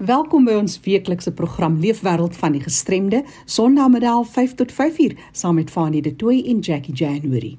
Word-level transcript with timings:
Welkom 0.00 0.46
by 0.48 0.54
ons 0.56 0.78
weeklikse 0.80 1.28
program 1.36 1.74
Leefwêreld 1.76 2.32
van 2.40 2.54
die 2.56 2.62
Gestremde, 2.64 3.18
Sondagmiddag 3.44 4.22
5 4.32 4.54
tot 4.56 4.70
5uur, 4.72 5.12
saam 5.36 5.58
met 5.60 5.68
Fanie 5.68 6.00
De 6.00 6.14
Tooy 6.16 6.38
en 6.48 6.62
Jackie 6.64 6.94
January. 6.96 7.58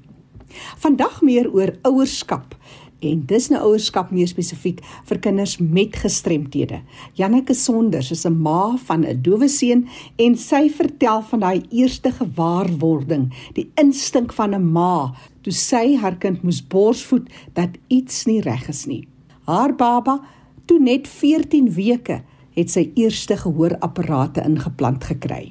Vandag 0.82 1.20
meer 1.22 1.46
oor 1.54 1.70
ouerskap 1.86 2.56
en 2.98 3.20
dis 3.30 3.46
nou 3.52 3.60
ouerskap 3.68 4.10
meer 4.10 4.26
spesifiek 4.26 4.80
vir 5.06 5.20
kinders 5.22 5.54
met 5.62 5.94
gestremthede. 6.02 6.80
Janneke 7.14 7.54
Sonders 7.54 8.10
is 8.10 8.26
'n 8.26 8.42
ma 8.42 8.74
van 8.76 9.06
'n 9.06 9.22
dowe 9.22 9.48
seun 9.48 9.86
en 10.18 10.36
sy 10.36 10.68
vertel 10.68 11.22
van 11.22 11.40
daai 11.40 11.62
eerste 11.70 12.10
gewaarwording, 12.10 13.30
die 13.54 13.70
instink 13.76 14.32
van 14.32 14.54
'n 14.54 14.72
ma 14.72 15.14
toe 15.42 15.52
sy 15.52 15.94
haar 15.94 16.16
kind 16.16 16.42
moes 16.42 16.66
borsvoed 16.66 17.30
dat 17.52 17.70
iets 17.88 18.26
nie 18.26 18.40
reg 18.40 18.68
is 18.68 18.86
nie. 18.86 19.06
Haar 19.46 19.76
baba, 19.76 20.20
toe 20.66 20.80
net 20.80 21.08
14 21.08 21.72
weke, 21.74 22.22
het 22.54 22.70
sy 22.70 22.90
eerste 22.94 23.36
gehoorapparate 23.36 24.44
ingeplant 24.46 25.04
gekry. 25.04 25.50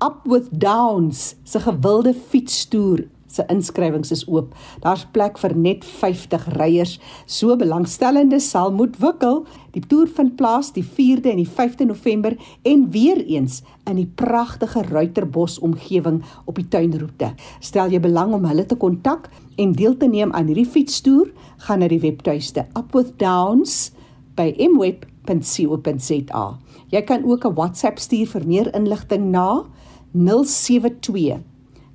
Up 0.00 0.20
with 0.24 0.48
Downs 0.50 1.34
se 1.44 1.60
gewilde 1.60 2.14
fietstoer 2.14 3.06
se 3.30 3.44
inskrywings 3.46 4.10
is 4.10 4.24
oop. 4.28 4.54
Daar's 4.82 5.04
plek 5.14 5.38
vir 5.38 5.54
net 5.54 5.84
50 5.86 6.48
ryers. 6.56 6.96
So 7.30 7.54
belangstellendes 7.56 8.48
sal 8.50 8.72
moet 8.74 8.96
wikkel. 9.02 9.44
Die 9.74 9.82
toer 9.86 10.10
vind 10.16 10.34
plaas 10.40 10.72
die 10.74 10.84
4de 10.84 11.30
en 11.30 11.42
die 11.42 11.48
5de 11.48 11.86
November 11.86 12.34
en 12.66 12.88
weer 12.90 13.22
eens 13.22 13.60
in 13.86 14.00
die 14.00 14.08
pragtige 14.08 14.82
Ruiterbos 14.88 15.60
omgewing 15.62 16.22
op 16.50 16.58
die 16.58 16.66
tuinroete. 16.68 17.32
Stel 17.60 17.94
jy 17.94 18.02
belang 18.02 18.34
om 18.34 18.48
hulle 18.50 18.66
te 18.66 18.78
kontak 18.78 19.30
en 19.60 19.76
deel 19.78 19.96
te 20.00 20.10
neem 20.10 20.32
aan 20.34 20.50
hierdie 20.50 20.66
fietstoer, 20.66 21.30
gaan 21.66 21.84
na 21.84 21.90
die 21.90 22.02
webtuiste 22.02 22.66
Up 22.74 22.94
with 22.96 23.14
Downs 23.20 23.92
by 24.40 24.48
mweb.co.za. 24.72 26.44
Jy 26.90 27.02
kan 27.06 27.22
ook 27.24 27.44
'n 27.44 27.54
WhatsApp 27.54 27.98
stuur 27.98 28.26
vir 28.26 28.46
meer 28.46 28.74
inligting 28.74 29.30
na 29.30 29.64
072 30.12 31.38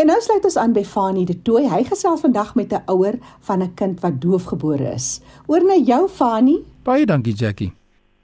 En 0.00 0.06
nou 0.08 0.16
sluit 0.24 0.44
ons 0.48 0.54
aan 0.56 0.72
by 0.72 0.80
Fanie 0.88 1.26
de 1.28 1.34
Tooi. 1.44 1.66
Hy 1.68 1.82
gesels 1.84 2.22
vandag 2.24 2.54
met 2.56 2.72
'n 2.72 2.82
ouer 2.88 3.18
van 3.40 3.62
'n 3.62 3.74
kind 3.74 4.00
wat 4.00 4.20
doofgebore 4.20 4.94
is. 4.94 5.20
Oor 5.46 5.64
na 5.64 5.76
jou 5.76 6.08
Fanie. 6.08 6.64
Baie 6.82 7.06
dankie 7.06 7.34
Jackie. 7.34 7.72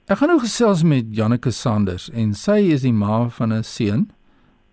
Ek 0.05 0.17
gaan 0.17 0.27
nou 0.27 0.39
gesels 0.39 0.83
met 0.83 1.05
Janneke 1.09 1.51
Sanders 1.51 2.09
en 2.09 2.33
sy 2.33 2.71
is 2.73 2.81
die 2.81 2.93
ma 2.93 3.29
van 3.29 3.53
'n 3.53 3.63
seun 3.63 4.09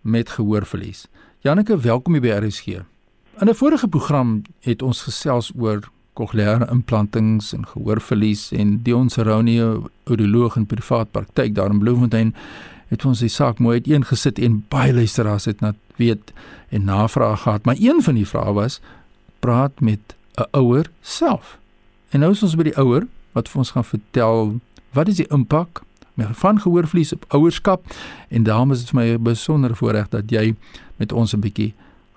met 0.00 0.30
gehoorverlies. 0.30 1.06
Janneke, 1.40 1.76
welkom 1.76 2.20
by 2.20 2.28
RSG. 2.28 2.66
In 3.40 3.48
'n 3.48 3.54
vorige 3.54 3.88
program 3.88 4.42
het 4.60 4.82
ons 4.82 5.02
gesels 5.02 5.52
oor 5.58 5.90
kokleaire 6.12 6.70
implantings 6.70 7.52
en 7.52 7.66
gehoorverlies 7.66 8.52
en 8.52 8.82
Dion 8.82 9.08
Seronie, 9.08 9.62
audioloog 10.04 10.56
in 10.56 10.66
privaat 10.66 11.10
praktyk 11.10 11.54
daar 11.54 11.70
in 11.70 11.78
Bloemfontein, 11.78 12.34
het 12.94 13.04
ons 13.04 13.22
die 13.24 13.32
saak 13.32 13.58
mooi 13.62 13.80
uiteengesit 13.82 14.38
en 14.38 14.60
baie 14.72 14.94
luisteraars 14.94 15.48
het 15.50 15.62
net 15.64 15.78
weet 15.98 16.32
en 16.74 16.86
navraag 16.86 17.42
gehad, 17.42 17.64
maar 17.64 17.78
een 17.78 18.02
van 18.02 18.18
die 18.18 18.26
vrae 18.26 18.52
was 18.54 18.80
praat 19.42 19.80
met 19.80 20.14
'n 20.38 20.46
ouer 20.50 20.90
self. 21.00 21.58
En 22.10 22.20
nou 22.20 22.32
is 22.32 22.42
ons 22.42 22.54
by 22.56 22.62
die 22.62 22.78
ouer 22.78 23.06
wat 23.32 23.48
vir 23.48 23.58
ons 23.58 23.70
gaan 23.70 23.84
vertel 23.84 24.60
wat 24.92 25.08
is 25.08 25.16
die 25.16 25.30
impak 25.30 25.82
van 26.16 26.60
gehoorverlies 26.60 27.12
op 27.12 27.24
ouerskap 27.28 27.84
en 28.28 28.42
daarom 28.42 28.70
is 28.72 28.80
dit 28.80 28.90
vir 28.90 29.00
my 29.00 29.08
'n 29.14 29.22
besondere 29.22 29.74
voorreg 29.74 30.08
dat 30.08 30.30
jy 30.30 30.54
met 30.96 31.12
ons 31.12 31.34
'n 31.34 31.40
bietjie 31.40 31.74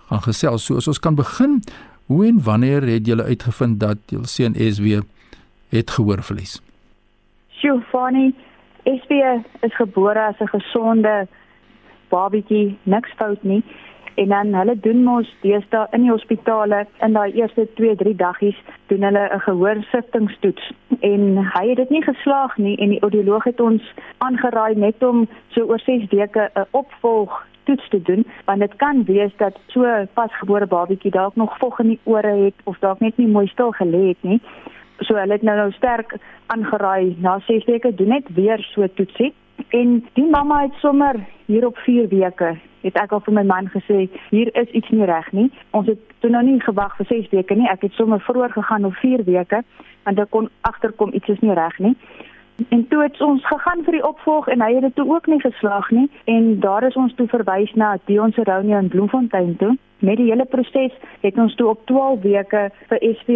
gaan 0.09 0.21
gesels. 0.21 0.65
So 0.65 0.75
as 0.75 0.87
ons 0.87 0.99
kan 0.99 1.15
begin, 1.15 1.63
hoe 2.05 2.25
en 2.25 2.43
wanneer 2.43 2.81
het 2.81 3.07
jy 3.07 3.19
uitgevind 3.19 3.79
dat 3.79 3.97
jou 4.05 4.25
seun 4.25 4.55
SW 4.55 5.01
het 5.69 5.91
gehoorverlies? 5.91 6.61
Sjoe, 7.49 7.81
funny. 7.91 8.33
SW 8.87 9.11
is 9.65 9.75
gebore 9.75 10.19
as 10.19 10.39
'n 10.39 10.47
gesonde 10.47 11.27
babietjie, 12.09 12.77
niks 12.83 13.11
fout 13.17 13.43
nie 13.43 13.63
en 14.17 14.27
dan 14.27 14.53
hulle 14.53 14.79
doen 14.79 15.03
mos 15.03 15.29
deesdae 15.41 15.87
in 15.91 16.01
die 16.01 16.11
hospitale 16.11 16.85
in 17.05 17.13
daai 17.13 17.31
eerste 17.31 17.67
2, 17.73 17.95
3 17.95 18.15
daggies 18.15 18.59
doen 18.87 19.03
hulle 19.07 19.23
'n 19.33 19.39
gehoorsiftingstoets 19.39 20.71
en 20.99 21.37
hy 21.37 21.65
het 21.69 21.77
dit 21.77 21.89
nie 21.89 22.03
geslaag 22.03 22.57
nie 22.57 22.77
en 22.77 22.89
die 22.89 23.01
audioloog 23.01 23.43
het 23.43 23.59
ons 23.59 23.83
aangeraai 24.17 24.75
net 24.75 25.03
om 25.03 25.27
so 25.47 25.61
oor 25.61 25.79
6 25.79 26.09
weke 26.09 26.49
'n 26.55 26.65
opvolg 26.71 27.45
toets 27.63 27.89
te 27.89 28.01
doen 28.01 28.25
want 28.45 28.59
dit 28.59 28.75
kan 28.75 29.03
wees 29.03 29.35
dat 29.37 29.59
so 29.67 30.05
pasgebore 30.13 30.67
babietjie 30.67 31.11
dalk 31.11 31.35
nog 31.35 31.57
vog 31.57 31.79
in 31.79 31.87
die 31.87 31.99
ore 32.03 32.35
het 32.45 32.57
of 32.63 32.79
dalk 32.79 32.99
net 32.99 33.17
nie 33.17 33.27
mooi 33.27 33.47
stil 33.47 33.71
gelê 33.71 34.07
het 34.07 34.21
nie. 34.21 34.41
So 35.05 35.15
hulle 35.15 35.33
het 35.37 35.45
nou 35.45 35.55
nou 35.57 35.71
sterk 35.71 36.15
aangeraai 36.53 37.15
na 37.19 37.39
6 37.45 37.65
weke 37.65 37.93
doen 37.95 38.15
net 38.15 38.29
weer 38.33 38.63
so 38.73 38.87
toetsie 38.87 39.33
en 39.69 39.99
die 40.13 40.29
mamma 40.29 40.61
het 40.61 40.73
sommer 40.81 41.19
hier 41.45 41.65
op 41.67 41.77
4 41.77 42.07
weke 42.07 42.55
het 42.81 42.97
ek 43.01 43.11
al 43.11 43.21
vir 43.25 43.35
my 43.39 43.43
man 43.47 43.67
gesê 43.73 44.05
hier 44.29 44.49
is 44.61 44.69
iets 44.77 44.89
nie 44.89 45.05
reg 45.05 45.27
nie. 45.35 45.49
Ons 45.77 45.89
het 45.91 45.99
toe 46.23 46.31
nou 46.31 46.43
nie 46.45 46.59
gewag 46.63 46.95
vir 46.99 47.09
6 47.09 47.29
weke 47.33 47.57
nie. 47.57 47.67
Ek 47.69 47.83
het 47.83 47.93
sommer 47.97 48.21
vroeër 48.23 48.53
gegaan 48.55 48.85
op 48.85 48.95
4 49.01 49.25
weke 49.27 49.63
want 50.07 50.19
ek 50.23 50.29
kon 50.31 50.49
agterkom 50.69 51.13
iets 51.13 51.29
is 51.35 51.41
nie 51.43 51.53
reg 51.57 51.79
nie. 51.83 51.95
En 52.73 52.87
toe 52.87 53.03
het 53.03 53.19
ons 53.21 53.43
gegaan 53.45 53.83
vir 53.85 53.99
die 53.99 54.05
opvolg 54.07 54.47
en 54.47 54.63
hy 54.65 54.71
het 54.77 54.87
dit 54.87 55.01
ook 55.03 55.27
nie 55.27 55.41
geslaag 55.41 55.89
nie 55.91 56.07
en 56.25 56.59
daar 56.63 56.87
is 56.87 56.95
ons 56.95 57.13
toe 57.15 57.27
verwys 57.27 57.73
na 57.75 57.97
Dion 58.05 58.31
Seronia 58.31 58.79
in 58.79 58.93
Bloemfontein 58.93 59.55
toe. 59.57 59.75
Met 59.99 60.17
die 60.17 60.27
hele 60.29 60.45
proses 60.45 60.93
het 61.21 61.37
ons 61.41 61.55
toe 61.55 61.67
op 61.71 61.85
12 61.89 62.21
weke 62.21 62.67
vir 62.89 62.99
SV 63.01 63.29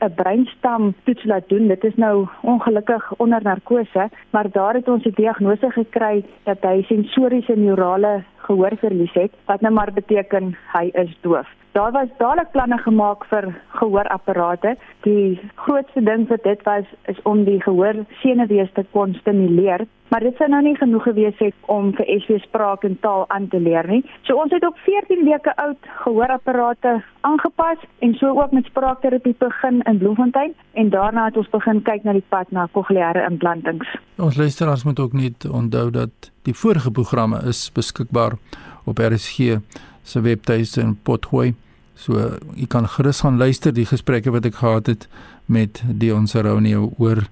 'n 0.00 0.14
breinstam 0.14 0.94
toets 1.04 1.24
laat 1.24 1.48
doen. 1.48 1.68
Dit 1.68 1.84
is 1.84 1.94
nou 1.96 2.26
ongelukkig 2.42 3.14
onder 3.16 3.42
narkose, 3.42 4.10
maar 4.30 4.50
daar 4.50 4.74
het 4.74 4.88
ons 4.88 5.02
die 5.02 5.14
diagnose 5.14 5.70
gekry 5.70 6.24
dat 6.44 6.62
hy 6.62 6.82
sensoriese 6.82 7.56
neurale 7.56 8.22
gehoorverlies 8.36 9.12
het, 9.12 9.32
wat 9.46 9.60
nou 9.60 9.72
maar 9.72 9.92
beteken 9.92 10.56
hy 10.72 10.90
is 10.92 11.16
doof. 11.20 11.61
Daar 11.72 11.92
was 11.92 12.08
dadelik 12.18 12.50
planne 12.50 12.78
gemaak 12.78 13.24
vir 13.24 13.46
gehoorapparate. 13.78 14.74
Die 15.06 15.40
grootste 15.54 16.02
ding 16.04 16.26
vir 16.28 16.38
dit 16.44 16.62
was 16.68 16.84
is 17.08 17.20
om 17.22 17.44
die 17.44 17.62
gehoor 17.62 18.02
senuwees 18.20 18.68
te 18.76 18.84
kon 18.92 19.14
stimuleer, 19.20 19.86
maar 20.12 20.20
dit 20.20 20.36
sou 20.36 20.48
nou 20.52 20.60
nie 20.62 20.74
genoeg 20.76 21.06
gewees 21.08 21.38
het 21.40 21.54
om 21.72 21.94
vir 21.96 22.10
SW 22.20 22.36
spraak 22.42 22.84
en 22.84 22.98
taal 23.00 23.24
aan 23.32 23.48
te 23.48 23.60
leer 23.60 23.88
nie. 23.88 24.02
So 24.28 24.36
ons 24.42 24.52
het 24.52 24.66
op 24.68 24.76
14 24.84 25.24
weke 25.24 25.54
oud 25.64 25.88
gehoorapparate 26.02 26.92
aangepas 27.20 27.86
en 28.04 28.12
so 28.20 28.34
ook 28.36 28.52
met 28.52 28.68
spraakterapie 28.68 29.34
begin 29.38 29.80
in 29.88 29.98
Bloemfontein 29.98 30.52
en 30.72 30.90
daarna 30.92 31.24
het 31.30 31.40
ons 31.40 31.48
begin 31.54 31.80
kyk 31.88 32.04
na 32.04 32.12
die 32.12 32.26
pad 32.28 32.52
na 32.52 32.66
kokleaire 32.72 33.24
implantings. 33.30 33.96
Ons 34.20 34.36
luisteraars 34.36 34.84
moet 34.84 35.00
ook 35.00 35.16
net 35.16 35.48
onthou 35.48 35.88
dat 35.90 36.32
die 36.44 36.54
vorige 36.54 36.90
programme 36.90 37.40
is 37.48 37.70
beskikbaar 37.72 38.36
op 38.84 38.98
RSG 38.98 39.56
se 40.04 40.20
webtuiste 40.20 40.80
in 40.80 40.96
Potgooi. 41.02 41.54
So 41.94 42.38
jy 42.56 42.66
kan 42.68 42.88
gerus 42.88 43.20
gaan 43.20 43.38
luister 43.38 43.72
die 43.74 43.86
gesprekke 43.86 44.32
wat 44.34 44.46
ek 44.48 44.58
gehad 44.60 44.86
het 44.90 45.06
met 45.46 45.82
Dion 45.86 46.26
Saronio 46.26 46.92
oor 46.98 47.26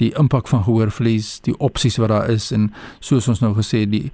die 0.00 0.12
impak 0.18 0.48
van 0.48 0.64
gehoorverlies, 0.64 1.38
die 1.44 1.56
opsies 1.60 1.98
wat 2.00 2.08
daar 2.12 2.30
is 2.32 2.50
en 2.52 2.70
soos 3.04 3.28
ons 3.28 3.42
nou 3.44 3.52
gesê 3.58 3.84
die 3.88 4.08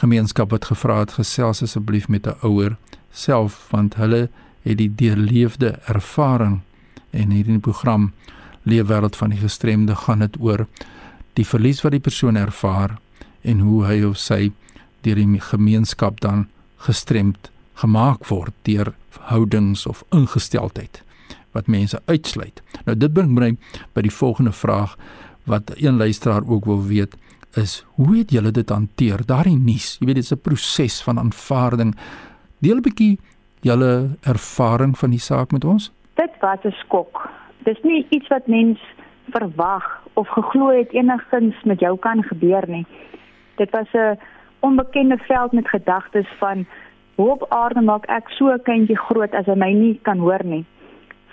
gemeenskap 0.00 0.52
wat 0.52 0.68
gevra 0.70 1.00
het 1.04 1.16
gesels 1.16 1.62
asseblief 1.64 2.08
met 2.08 2.26
'n 2.26 2.36
ouer 2.42 2.76
self 3.12 3.68
want 3.70 3.96
hulle 3.96 4.28
het 4.62 4.78
die 4.78 4.92
deurleefde 4.94 5.78
ervaring 5.86 6.60
en 7.10 7.30
hierdie 7.30 7.58
program 7.58 8.12
Leefwêreld 8.66 9.16
van 9.16 9.30
die 9.30 9.38
gestremde 9.38 9.94
gaan 9.94 10.18
dit 10.18 10.36
oor 10.40 10.66
die 11.38 11.46
verlies 11.46 11.82
wat 11.84 11.92
die 11.92 12.02
persoon 12.02 12.36
ervaar 12.36 12.98
en 13.42 13.60
hoe 13.60 13.84
hy 13.86 14.02
of 14.02 14.18
sy 14.18 14.52
deur 15.06 15.14
die 15.14 15.40
gemeenskap 15.40 16.20
dan 16.20 16.46
gestremd 16.86 17.50
gemaak 17.82 18.26
word 18.30 18.54
deur 18.62 18.94
houdings 19.30 19.86
of 19.86 20.04
ingesteldheid 20.14 21.02
wat 21.56 21.70
mense 21.72 21.98
uitsluit. 22.04 22.62
Nou 22.84 22.96
dit 22.96 23.12
bring 23.12 23.32
my 23.32 23.54
by 23.96 24.04
die 24.04 24.12
volgende 24.12 24.52
vraag 24.52 24.96
wat 25.48 25.72
een 25.76 25.96
luisteraar 25.96 26.44
ook 26.46 26.64
wil 26.68 26.82
weet 26.84 27.16
is 27.56 27.84
hoe 27.96 28.18
het 28.18 28.30
julle 28.30 28.50
dit 28.52 28.68
hanteer? 28.68 29.22
Daardie 29.26 29.56
nuus, 29.56 29.96
jy 30.00 30.06
weet 30.06 30.20
dit's 30.20 30.32
'n 30.32 30.42
proses 30.42 31.00
van 31.02 31.18
aanvaarding. 31.18 31.94
Deel 32.60 32.76
'n 32.76 32.82
bietjie 32.82 33.18
julle 33.60 34.16
ervaring 34.22 34.98
van 34.98 35.10
die 35.10 35.18
saak 35.18 35.52
met 35.52 35.64
ons. 35.64 35.92
Dit 36.14 36.32
was 36.40 36.58
'n 36.64 36.74
skok. 36.84 37.30
Dis 37.64 37.78
nie 37.82 38.06
iets 38.10 38.28
wat 38.28 38.46
mens 38.46 38.78
verwag 39.30 39.84
of 40.12 40.28
geglo 40.28 40.68
het 40.68 40.92
enigins 40.92 41.56
met 41.64 41.80
jou 41.80 41.98
kan 41.98 42.22
gebeur 42.22 42.64
nie. 42.68 42.86
Dit 43.56 43.70
was 43.70 43.88
'n 43.92 44.18
onbekende 44.66 45.16
veld 45.16 45.52
met 45.52 45.68
gedagtes 45.68 46.28
van 46.38 46.66
hoe 47.14 47.30
op 47.30 47.46
aarde 47.48 47.80
maak 47.80 48.06
ek 48.18 48.28
so 48.28 48.50
'n 48.52 48.62
kindjie 48.62 48.98
groot 49.08 49.34
as 49.34 49.46
hy 49.46 49.54
my 49.54 49.72
nie 49.72 50.00
kan 50.02 50.18
hoor 50.18 50.44
nie. 50.44 50.64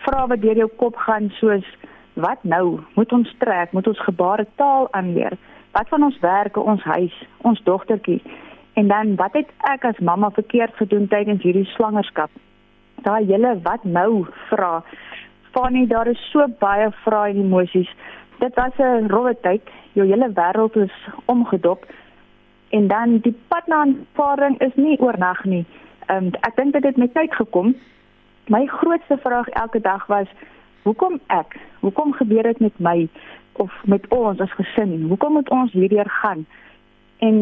Vra 0.03 0.27
wat 0.27 0.41
deur 0.41 0.55
jou 0.55 0.69
kop 0.81 0.95
gaan 0.95 1.29
soos 1.39 1.65
wat 2.13 2.43
nou? 2.43 2.79
Moet 2.95 3.11
ons 3.11 3.35
trek? 3.37 3.71
Moet 3.71 3.87
ons 3.87 3.99
gebare 3.99 4.45
taal 4.55 4.87
aanleer? 4.91 5.37
Wat 5.71 5.87
van 5.89 6.03
ons 6.03 6.19
werke, 6.19 6.59
ons 6.59 6.83
huis, 6.83 7.15
ons 7.37 7.63
dogtertjie? 7.63 8.21
En 8.73 8.87
dan 8.87 9.15
wat 9.15 9.33
het 9.33 9.49
ek 9.57 9.85
as 9.85 9.99
mamma 9.99 10.29
verkeerd 10.29 10.75
gedoen 10.75 11.07
tydens 11.07 11.43
hierdie 11.43 11.65
swangerskap? 11.65 12.29
Daai 13.01 13.25
hele 13.25 13.59
wat 13.61 13.83
nou 13.83 14.25
vra. 14.49 14.83
Fanny, 15.51 15.87
daar 15.87 16.07
is 16.07 16.29
so 16.31 16.47
baie 16.59 16.91
vrae 16.91 17.29
en 17.29 17.39
emosies. 17.45 17.89
Dit 18.39 18.55
was 18.55 18.77
'n 18.77 19.07
rowwe 19.07 19.35
tyd. 19.41 19.61
Jou 19.93 20.07
hele 20.07 20.29
wêreld 20.33 20.75
is 20.75 20.95
omgedop 21.25 21.85
en 22.73 22.87
dan 22.87 23.17
die 23.21 23.35
pad 23.47 23.67
na 23.67 23.83
aanvaarding 23.85 24.59
is 24.59 24.75
nie 24.75 24.99
oornag 24.99 25.43
nie. 25.43 25.65
Ehm 26.05 26.25
um, 26.25 26.31
ek 26.41 26.55
dink 26.55 26.73
dit 26.73 26.83
het 26.83 26.97
met 26.97 27.13
tyd 27.13 27.35
gekom. 27.35 27.75
My 28.49 28.65
grootste 28.65 29.17
vraag 29.21 29.47
elke 29.47 29.81
dag 29.81 30.05
was 30.07 30.27
hoekom 30.83 31.19
ek? 31.27 31.53
Hoekom 31.79 32.13
gebeur 32.13 32.43
dit 32.43 32.59
met 32.59 32.79
my 32.79 33.07
of 33.53 33.71
met 33.85 34.07
ons 34.07 34.39
as 34.39 34.55
gesin? 34.57 35.05
Hoekom 35.09 35.37
moet 35.37 35.49
ons 35.49 35.71
hierdeur 35.71 36.09
gaan? 36.09 36.45
En 37.17 37.37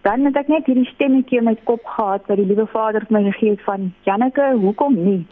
dan 0.00 0.24
het 0.24 0.36
ek 0.36 0.48
net 0.48 0.66
hierdie 0.66 0.88
stemmetjie 0.94 1.38
in 1.38 1.48
my 1.50 1.56
kop 1.64 1.84
gehad 1.84 2.26
wat 2.26 2.40
die 2.40 2.48
liewe 2.48 2.66
Vader 2.72 3.04
vir 3.08 3.18
my 3.18 3.22
gegee 3.30 3.50
het 3.50 3.68
van 3.68 3.92
Janneke, 4.08 4.48
hoekom 4.64 4.96
nie? 4.96 5.26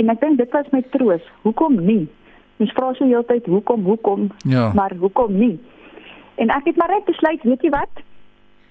En 0.00 0.08
ek 0.08 0.20
dink 0.24 0.40
dit 0.40 0.56
was 0.56 0.72
my 0.72 0.82
troos. 0.96 1.30
Hoekom 1.44 1.76
nie? 1.84 2.06
Mens 2.56 2.72
vra 2.72 2.94
so 2.96 3.04
heeltyd 3.04 3.46
hoekom, 3.46 3.84
hoekom? 3.84 4.30
Ja. 4.48 4.72
Maar 4.72 4.96
hoekom 4.98 5.36
nie? 5.36 5.60
En 6.40 6.48
ek 6.48 6.72
het 6.72 6.76
maar 6.76 6.96
net 6.96 7.04
besluit, 7.04 7.42
weet 7.42 7.62
jy 7.62 7.76
wat? 7.76 8.05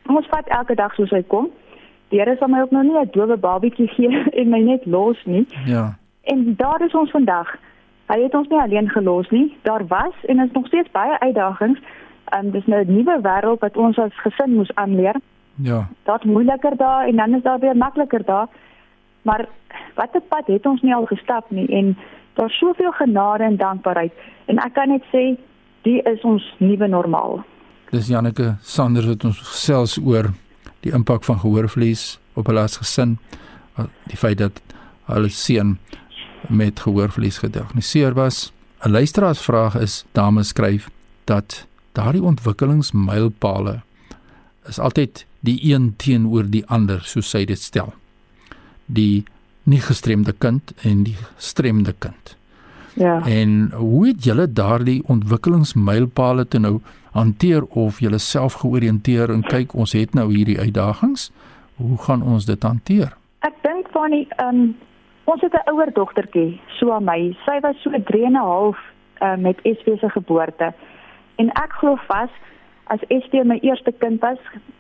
Ons 0.06 0.28
vat 0.28 0.48
elke 0.48 0.76
dag 0.76 0.94
soos 0.94 1.10
hy 1.10 1.24
kom. 1.28 1.50
Die 2.14 2.20
Here 2.20 2.36
sal 2.38 2.52
my 2.54 2.62
ook 2.62 2.72
nou 2.72 2.84
nie 2.84 2.98
'n 3.00 3.10
dowe 3.12 3.38
babietjie 3.38 3.88
gee 3.88 4.24
en 4.40 4.50
my 4.50 4.60
net 4.60 4.86
los 4.86 5.18
nie. 5.26 5.48
Ja. 5.66 5.98
En 6.24 6.56
daar 6.58 6.82
is 6.86 6.94
ons 6.94 7.12
vandag. 7.12 7.56
Hy 8.08 8.22
het 8.22 8.34
ons 8.34 8.48
nie 8.48 8.60
alleen 8.60 8.90
gelos 8.90 9.30
nie. 9.30 9.58
Daar 9.62 9.88
was 9.88 10.14
en 10.28 10.40
is 10.40 10.52
nog 10.52 10.68
steeds 10.68 10.92
baie 10.92 11.20
uitdagings. 11.20 11.80
Um 12.38 12.52
dis 12.52 12.66
nou 12.66 12.84
'n 12.84 12.94
nuwe 12.96 13.20
wêreld 13.22 13.60
wat 13.60 13.78
ons 13.78 13.98
as 13.98 14.22
gesin 14.22 14.56
moes 14.56 14.76
aanleer. 14.76 15.16
Ja. 15.56 15.88
Dit 16.04 16.24
moeiliker 16.24 16.78
daar 16.78 17.08
en 17.08 17.16
dan 17.16 17.34
is 17.34 17.44
daar 17.44 17.60
weer 17.60 17.78
makliker 17.78 18.26
daar. 18.26 18.48
Maar 19.22 19.48
watter 19.96 20.22
pad 20.22 20.48
het 20.48 20.66
ons 20.66 20.82
nie 20.82 20.96
al 20.96 21.06
gestap 21.06 21.50
nie 21.50 21.68
en 21.68 21.98
daar's 22.34 22.58
soveel 22.58 22.92
genade 22.92 23.44
en 23.44 23.58
dankbaarheid 23.58 24.14
en 24.46 24.58
ek 24.58 24.74
kan 24.74 24.90
net 24.90 25.04
sê 25.14 25.38
die 25.82 26.02
is 26.02 26.22
ons 26.22 26.56
nuwe 26.58 26.88
normaal. 26.88 27.44
Dis 27.96 28.10
Janneke 28.12 28.58
Sanders 28.60 29.06
wat 29.08 29.24
ons 29.24 29.38
gesels 29.40 29.94
oor 30.04 30.34
die 30.84 30.92
impak 30.92 31.24
van 31.24 31.38
gehoorverlies 31.40 32.18
op 32.36 32.50
hulle 32.52 32.66
as 32.68 32.76
gesin. 32.82 33.14
Die 34.10 34.20
feit 34.20 34.42
dat 34.42 34.60
hulle 35.08 35.30
seun 35.32 35.78
met 36.52 36.82
gehoorverlies 36.84 37.40
gediagnoseer 37.44 38.18
was. 38.18 38.52
'n 38.84 38.92
Luisteraarsvraag 38.92 39.78
is: 39.80 40.04
Dame 40.12 40.44
skryf 40.44 40.90
dat 41.24 41.66
daardie 41.94 42.24
ontwikkelingsmylpale 42.24 43.82
is 44.68 44.80
altyd 44.80 45.26
die 45.40 45.60
een 45.72 45.94
teenoor 45.96 46.50
die 46.50 46.66
ander, 46.68 47.02
soos 47.04 47.30
sy 47.30 47.46
dit 47.46 47.62
stel. 47.62 47.94
Die 48.86 49.24
nie 49.64 49.80
gestremde 49.80 50.34
kind 50.34 50.74
en 50.82 51.04
die 51.04 51.16
gestremde 51.38 51.96
kind. 52.00 52.36
Ja. 52.94 53.22
En 53.28 53.72
hoe 53.72 54.08
het 54.08 54.24
julle 54.24 54.52
daardie 54.52 55.02
ontwikkelingsmylpale 55.08 56.48
toe 56.48 56.60
nou 56.60 56.80
hanteer 57.16 57.64
of 57.64 58.00
julle 58.04 58.20
self 58.20 58.60
georiënteer 58.62 59.32
en 59.32 59.44
kyk 59.48 59.74
ons 59.74 59.94
het 59.96 60.14
nou 60.14 60.28
hierdie 60.34 60.60
uitdagings? 60.60 61.30
Hoe 61.80 61.98
gaan 62.08 62.24
ons 62.24 62.46
dit 62.46 62.64
hanteer? 62.64 63.16
Ek 63.48 63.56
dink 63.64 63.88
van 63.96 64.12
die 64.12 64.28
ehm 64.36 64.60
um, 64.64 64.76
ons 65.26 65.42
het 65.42 65.54
'n 65.54 65.70
ouer 65.72 65.90
dogtertjie, 65.94 66.60
so 66.78 67.00
my. 67.00 67.36
Sy 67.46 67.60
was 67.62 67.82
so 67.82 67.90
3 67.90 68.26
en 68.26 68.32
'n 68.32 68.36
half 68.36 68.78
uh, 69.22 69.36
met 69.36 69.58
SW 69.64 69.98
se 70.00 70.10
geboorte. 70.10 70.74
En 71.36 71.50
ek 71.50 71.72
glo 71.80 71.96
vas 72.08 72.30
as 72.84 73.00
SW 73.08 73.44
my 73.44 73.58
eerste 73.62 73.92
kind 73.98 74.22
was, 74.22 74.38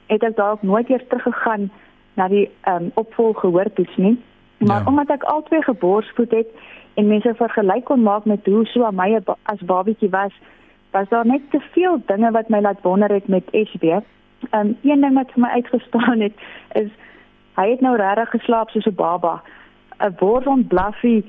het 0.07 0.23
ek 0.23 0.35
dalk 0.35 0.61
nooit 0.61 0.88
weer 0.88 1.07
teruggegaan 1.07 1.71
na 2.13 2.27
die 2.27 2.49
ehm 2.61 2.83
um, 2.83 2.91
opvolggehoortoets 2.93 3.97
nie. 3.97 4.17
Maar 4.57 4.79
ja. 4.79 4.85
omdat 4.85 5.09
ek 5.09 5.23
albei 5.23 5.61
geborsvoed 5.61 6.31
het 6.31 6.47
en 6.93 7.07
mense 7.07 7.33
vergelyk 7.35 7.83
kon 7.83 8.01
maak 8.01 8.25
met 8.25 8.45
hoe 8.45 8.65
so 8.65 8.91
my 8.91 9.19
as 9.43 9.60
babietjie 9.60 10.10
was, 10.10 10.31
was 10.95 11.09
daar 11.09 11.25
net 11.25 11.41
te 11.51 11.59
veel 11.59 12.01
dinge 12.05 12.31
wat 12.31 12.49
my 12.49 12.59
laat 12.61 12.81
wonder 12.81 13.11
het 13.11 13.27
met 13.27 13.43
SB. 13.51 13.83
Um 13.83 14.03
ehm, 14.49 14.71
een 14.81 15.01
ding 15.01 15.13
wat 15.13 15.31
vir 15.31 15.41
my 15.41 15.49
uitgestaan 15.49 16.19
het 16.19 16.37
is 16.81 16.91
hy 17.55 17.69
het 17.69 17.81
nou 17.81 17.95
regtig 17.95 18.29
geslaap 18.29 18.69
soos 18.69 18.87
'n 18.87 18.95
baba. 18.95 19.41
'n 19.99 20.15
Woord 20.19 20.67
blaffie 20.67 21.25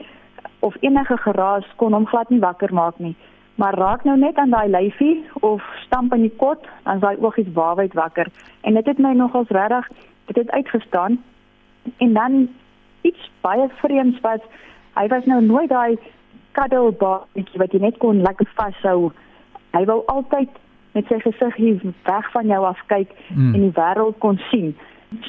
of 0.59 0.75
enige 0.81 1.17
geraas 1.17 1.67
kon 1.77 1.93
hom 1.93 2.07
glad 2.07 2.31
nie 2.31 2.41
wakker 2.41 2.75
maak 2.75 2.99
nie. 2.99 3.17
Maar 3.55 3.75
raak 3.75 4.05
nou 4.05 4.19
net 4.19 4.37
aan 4.37 4.51
daai 4.51 4.69
lyfie 4.69 5.25
of 5.41 5.63
stamp 5.87 6.15
in 6.15 6.21
die 6.21 6.37
kot, 6.37 6.67
dan 6.83 6.99
daai 6.99 7.17
oogies 7.21 7.53
waarheid 7.53 7.93
wakker. 7.93 8.27
En 8.61 8.75
dit 8.75 8.87
het 8.87 8.99
my 8.99 9.13
nogals 9.13 9.49
regtig 9.49 9.89
dit 10.27 10.37
het 10.37 10.51
uitgestaan. 10.51 11.23
En 11.97 12.13
dan 12.13 12.49
iets 13.01 13.31
baie 13.41 13.69
vreemds 13.69 14.21
was 14.21 14.41
hy 14.95 15.07
was 15.07 15.25
nou 15.25 15.43
nooit 15.43 15.69
daai 15.69 15.99
cuddle 16.53 16.93
babietjie 16.93 17.59
wat 17.59 17.73
jy 17.73 17.79
net 17.79 17.97
kon 17.97 18.23
lekker 18.23 18.49
vashou 18.55 19.13
Hy 19.77 19.85
wou 19.85 20.03
altyd 20.13 20.49
met 20.97 21.09
sy 21.11 21.19
gesig 21.21 21.57
hier 21.61 21.81
weg 22.09 22.31
van 22.33 22.47
jou 22.49 22.63
af 22.65 22.81
kyk 22.89 23.11
mm. 23.29 23.55
en 23.55 23.61
die 23.67 23.75
wêreld 23.77 24.19
kon 24.25 24.39
sien. 24.51 24.73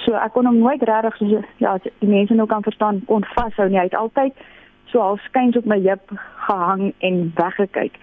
So 0.03 0.15
ek 0.15 0.31
kon 0.35 0.47
hom 0.47 0.61
nooit 0.63 0.83
regtig 0.87 1.17
so 1.19 1.41
ja, 1.63 1.75
die 1.83 2.11
mense 2.11 2.37
nou 2.37 2.47
kan 2.47 2.63
verstaan 2.63 3.01
kon 3.09 3.27
vashou 3.35 3.67
nie. 3.67 3.81
Hy 3.81 3.89
het 3.89 3.99
altyd 3.99 4.39
so 4.91 5.03
al 5.03 5.19
skuins 5.25 5.59
op 5.59 5.67
my 5.67 5.79
heup 5.83 6.15
gehang 6.47 6.93
en 7.03 7.19
weggekyk. 7.35 7.99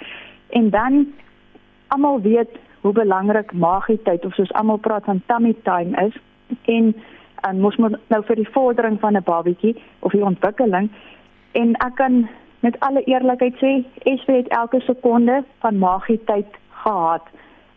En 0.53 0.71
dan 0.71 1.07
almal 1.89 2.21
weet 2.21 2.61
hoe 2.85 2.93
belangrik 2.93 3.53
magietyd 3.53 4.25
of 4.29 4.37
soos 4.37 4.53
almal 4.53 4.77
praat 4.77 5.09
van 5.09 5.23
tummy 5.27 5.55
time 5.65 5.97
is 6.07 6.21
en 6.69 6.95
en 7.45 7.61
mos 7.61 7.77
moet 7.77 7.97
nou 8.09 8.23
vir 8.25 8.41
die 8.41 8.51
vordering 8.53 9.01
van 9.01 9.17
'n 9.17 9.25
babatjie 9.25 9.77
of 9.99 10.13
die 10.13 10.25
ontwikkeling 10.25 10.91
en 11.53 11.75
ek 11.75 11.95
kan 11.95 12.29
met 12.65 12.81
alle 12.81 13.03
eerlikheid 13.05 13.57
sê, 13.61 13.73
SV 14.09 14.41
het 14.41 14.49
elke 14.57 14.81
sekonde 14.87 15.43
van 15.61 15.79
magie 15.79 16.21
tyd 16.25 16.49
gehad. 16.83 17.27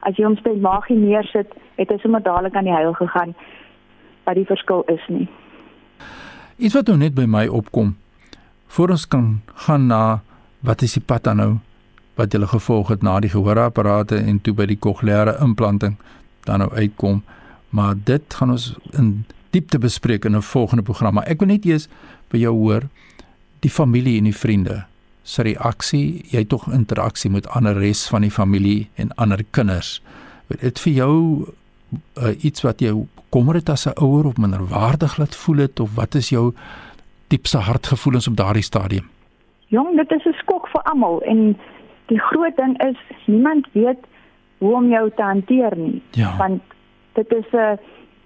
As 0.08 0.16
jy 0.16 0.24
hom 0.24 0.38
speel 0.40 0.60
magie 0.64 0.96
neersit, 0.96 1.52
het 1.76 1.92
hy 1.92 1.98
sommer 2.02 2.24
dadelik 2.24 2.56
aan 2.56 2.70
die 2.70 2.76
huil 2.76 2.96
gegaan 2.96 3.36
wat 4.28 4.40
die 4.40 4.48
verskil 4.48 4.84
is 4.92 5.04
nie. 5.12 5.28
Iets 6.58 6.76
wat 6.76 6.90
nou 6.90 6.98
net 7.00 7.16
by 7.16 7.28
my 7.30 7.46
opkom 7.48 7.96
voor 8.76 8.96
ons 8.96 9.06
kan 9.08 9.28
gaan 9.68 9.88
na 9.92 10.02
wat 10.68 10.84
is 10.84 10.98
die 10.98 11.04
pad 11.04 11.28
dan 11.28 11.40
nou 11.40 11.52
wat 12.18 12.34
jy 12.34 12.48
gevolg 12.50 12.90
het 12.92 13.04
na 13.06 13.20
die 13.22 13.32
gehoorapparate 13.32 14.18
en 14.18 14.40
toe 14.42 14.54
by 14.58 14.66
die 14.68 14.80
kokleaire 14.82 15.38
implanting 15.44 16.00
dan 16.48 16.64
nou 16.64 16.72
uitkom. 16.74 17.22
Maar 17.70 18.00
dit 18.04 18.34
gaan 18.40 18.56
ons 18.56 18.72
in 18.98 19.26
diepte 19.54 19.80
bespreek 19.80 20.26
in 20.26 20.36
'n 20.36 20.42
volgende 20.42 20.84
program. 20.84 21.14
Maar 21.14 21.28
ek 21.28 21.40
wil 21.40 21.48
net 21.48 21.66
eers 21.66 21.88
by 22.32 22.38
jou 22.38 22.56
hoor 22.56 22.90
die 23.60 23.72
familie 23.72 24.18
en 24.18 24.24
die 24.24 24.36
vriende 24.36 24.86
se 25.24 25.44
reaksie. 25.44 26.24
Jy 26.32 26.40
het 26.46 26.50
tog 26.50 26.68
interaksie 26.72 27.32
met 27.32 27.48
ander 27.50 27.78
res 27.78 28.08
van 28.08 28.22
die 28.22 28.32
familie 28.32 28.90
en 28.96 29.12
ander 29.16 29.44
kinders. 29.52 30.02
Dit 30.48 30.80
vir 30.80 30.94
jou 30.94 31.14
uh, 31.44 32.34
iets 32.44 32.64
wat 32.64 32.80
jou 32.80 33.08
kommer 33.30 33.56
het 33.60 33.70
as 33.70 33.86
'n 33.88 34.00
ouer 34.00 34.26
of 34.26 34.38
minderwaardig 34.38 35.18
laat 35.18 35.36
voel 35.36 35.58
het 35.58 35.80
of 35.80 35.96
wat 35.96 36.16
is 36.16 36.30
jou 36.30 36.54
diepste 37.28 37.58
hartgevoelens 37.58 38.28
op 38.28 38.36
daardie 38.36 38.64
stadium? 38.64 39.10
Jong, 39.68 39.96
dit 39.96 40.12
is 40.12 40.26
'n 40.26 40.34
skok 40.34 40.68
vir 40.68 40.82
almal 40.82 41.22
en 41.22 41.58
die 42.06 42.20
groot 42.20 42.56
ding 42.56 42.82
is 42.84 42.98
niemand 43.26 43.68
weet 43.72 44.00
hoe 44.58 44.74
om 44.74 44.90
jou 44.90 45.12
te 45.16 45.22
hanteer 45.22 45.78
nie. 45.78 46.02
Ja. 46.12 46.38
Want 46.38 46.62
dit 47.14 47.32
is 47.32 47.46
'n 47.52 47.80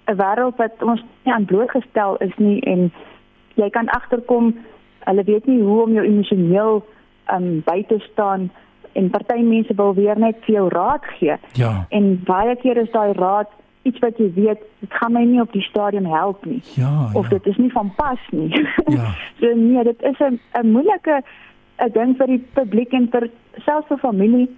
'n 0.06 0.16
wêreld 0.16 0.56
wat 0.56 0.72
ons 0.82 1.02
nie 1.24 1.34
aan 1.34 1.44
blootgestel 1.44 2.16
is 2.16 2.36
nie 2.36 2.60
en 2.60 2.92
jy 3.54 3.70
kan 3.70 3.88
agterkom 3.88 4.54
hulle 5.04 5.24
weet 5.24 5.46
nie 5.46 5.62
hoe 5.62 5.82
om 5.82 5.92
jou 5.92 6.04
emosioneel 6.06 6.84
um 7.32 7.62
by 7.66 7.82
te 7.88 7.98
staan 8.12 8.50
en 8.92 9.10
party 9.10 9.40
mense 9.40 9.74
wil 9.74 9.94
weer 9.94 10.18
net 10.18 10.36
vir 10.44 10.54
jou 10.54 10.68
raad 10.68 11.04
gee. 11.18 11.36
Ja. 11.52 11.86
En 11.88 12.22
baie 12.24 12.56
keer 12.56 12.76
is 12.76 12.90
daai 12.90 13.12
raad 13.12 13.50
iets 13.82 13.98
wat 13.98 14.18
jy 14.18 14.28
weet, 14.34 14.60
dit 14.80 14.94
gaan 15.00 15.12
my 15.16 15.24
nie 15.26 15.40
op 15.40 15.52
die 15.52 15.64
stadium 15.66 16.06
help 16.06 16.44
nie. 16.46 16.60
Ja. 16.78 17.10
Of 17.18 17.30
ja. 17.30 17.38
dit 17.38 17.46
is 17.46 17.56
nie 17.56 17.72
van 17.72 17.92
pas 17.96 18.20
nie. 18.30 18.50
Ja. 18.86 19.14
so 19.40 19.54
nee, 19.54 19.84
dit 19.84 20.02
is 20.02 20.18
'n 20.18 20.40
'n 20.60 20.70
moeilike 20.70 21.22
'n 21.78 21.92
ding 21.92 22.16
vir 22.16 22.26
die 22.26 22.44
publiek 22.54 22.92
en 22.92 23.08
vir 23.10 23.30
selfs 23.64 23.88
vir 23.88 23.98
familie 23.98 24.48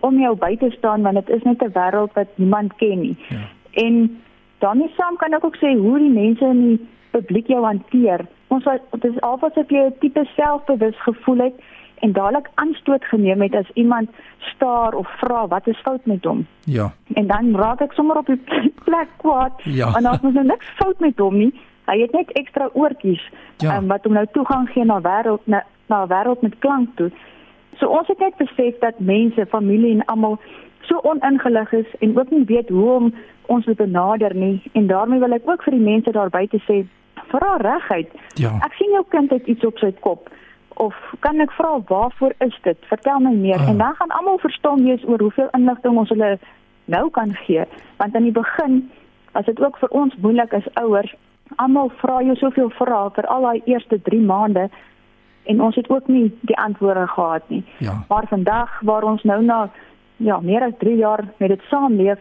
om 0.00 0.18
jou 0.20 0.34
by 0.36 0.56
te 0.56 0.70
staan 0.70 1.02
want 1.02 1.14
dit 1.14 1.28
is 1.28 1.42
net 1.42 1.62
'n 1.62 1.72
wêreld 1.72 2.12
wat 2.12 2.28
niemand 2.34 2.76
ken 2.76 3.00
nie. 3.00 3.16
Ja. 3.28 3.48
En 3.70 4.20
dan 4.58 4.90
saam 4.96 5.16
kan 5.16 5.32
ek 5.32 5.44
ook 5.44 5.56
sê 5.56 5.76
hoe 5.78 5.98
die 5.98 6.10
mense 6.10 6.44
in 6.44 6.60
die 6.66 6.86
publiek 7.16 7.46
jou 7.52 7.62
hanteer. 7.64 8.26
Ons 8.54 8.64
wat 8.68 8.80
dit 9.00 9.10
is 9.12 9.20
alvas 9.26 9.56
of 9.62 9.70
jy 9.70 9.86
'n 9.86 9.94
tipe 10.00 10.24
selfbewus 10.36 10.98
gevoel 11.08 11.38
het 11.48 11.54
en 12.04 12.12
dadelik 12.12 12.48
aanstoot 12.54 13.04
geneem 13.04 13.42
het 13.42 13.54
as 13.54 13.70
iemand 13.74 14.08
staar 14.38 14.94
of 14.94 15.08
vra 15.18 15.46
wat 15.48 15.66
is 15.66 15.80
fout 15.80 16.06
met 16.06 16.24
hom. 16.24 16.46
Ja. 16.64 16.92
En 17.14 17.26
dan 17.26 17.54
raak 17.56 17.80
ek 17.80 17.92
sommer 17.92 18.16
op 18.16 18.26
die 18.26 18.40
plek 18.84 19.08
kwaad 19.16 19.52
Ja. 19.64 19.94
en 19.96 20.02
daar's 20.02 20.20
mos 20.20 20.32
nou 20.34 20.46
niks 20.46 20.66
fout 20.76 21.00
met 21.00 21.18
hom 21.18 21.36
nie. 21.38 21.52
Hy 21.86 22.00
het 22.00 22.12
net 22.12 22.32
ekstra 22.32 22.68
oortjies 22.72 23.22
Ja. 23.58 23.76
um, 23.76 23.86
wat 23.88 24.04
hom 24.04 24.12
nou 24.12 24.26
toegang 24.32 24.68
gee 24.68 24.84
na 24.84 25.00
wêreld 25.00 25.40
na 25.46 25.62
na 25.88 26.06
wêreld 26.06 26.42
met 26.42 26.58
klank 26.58 26.88
toe. 26.96 27.10
So 27.78 27.86
ons 27.86 28.08
het 28.08 28.18
net 28.18 28.36
besef 28.36 28.78
dat 28.80 28.98
mense, 28.98 29.46
familie 29.46 29.92
en 29.94 30.04
almal 30.04 30.38
so 30.82 30.98
oningelig 31.02 31.72
is 31.72 31.86
en 32.00 32.18
ook 32.18 32.30
nie 32.30 32.44
weet 32.44 32.68
hoe 32.68 32.90
om 32.90 33.14
ons 33.46 33.64
te 33.64 33.74
benader 33.74 34.34
nie 34.34 34.62
en 34.72 34.86
daarmee 34.86 35.18
wil 35.20 35.32
ek 35.32 35.48
ook 35.50 35.62
vir 35.62 35.72
die 35.72 35.80
mense 35.92 36.10
daar 36.10 36.30
buite 36.30 36.58
sê 36.66 36.86
vra 37.30 37.56
reguit. 37.56 38.10
Ja. 38.34 38.52
Ek 38.64 38.72
sien 38.78 38.90
jou 38.90 39.04
kind 39.08 39.30
het 39.30 39.46
iets 39.46 39.64
op 39.64 39.78
sy 39.78 39.92
kop 40.00 40.30
of 40.76 40.94
kan 41.20 41.40
ek 41.40 41.52
vra 41.56 41.78
waarvoor 41.88 42.34
is 42.44 42.58
dit? 42.62 42.76
Vertel 42.88 43.20
my 43.20 43.32
meer 43.32 43.60
Ah. 43.60 43.68
en 43.68 43.78
dan 43.78 43.94
gaan 43.94 44.10
almal 44.10 44.38
verstom 44.38 44.84
wees 44.84 45.04
oor 45.08 45.18
hoeveel 45.18 45.48
inligting 45.52 45.96
ons 45.96 46.08
hulle 46.08 46.38
nou 46.84 47.10
kan 47.10 47.34
gee 47.34 47.64
want 47.96 48.14
aan 48.14 48.22
die 48.22 48.32
begin 48.32 48.90
was 49.32 49.44
dit 49.44 49.60
ook 49.60 49.78
vir 49.78 49.88
ons 49.88 50.14
moeilik 50.20 50.52
as 50.54 50.68
ouers. 50.74 51.14
Almal 51.56 51.90
vra 51.96 52.22
jou 52.22 52.36
soveel 52.36 52.70
vrae 52.70 53.10
vir 53.14 53.26
al 53.26 53.42
daai 53.42 53.62
eerste 53.64 54.02
3 54.02 54.20
maande 54.20 54.68
en 55.44 55.60
ons 55.62 55.74
het 55.76 55.90
ook 55.90 56.08
nie 56.08 56.32
die 56.40 56.56
antwoorde 56.58 57.06
gehad 57.06 57.42
nie. 57.48 57.64
Ja. 57.78 58.04
Maar 58.08 58.26
vandag 58.28 58.80
waar 58.82 59.02
ons 59.02 59.22
nou 59.22 59.42
na 59.42 59.68
ja, 60.16 60.40
meer 60.40 60.62
as 60.62 60.72
3 60.78 60.96
jaar 60.96 61.24
met 61.36 61.48
dit 61.48 61.60
saamleef, 61.68 62.18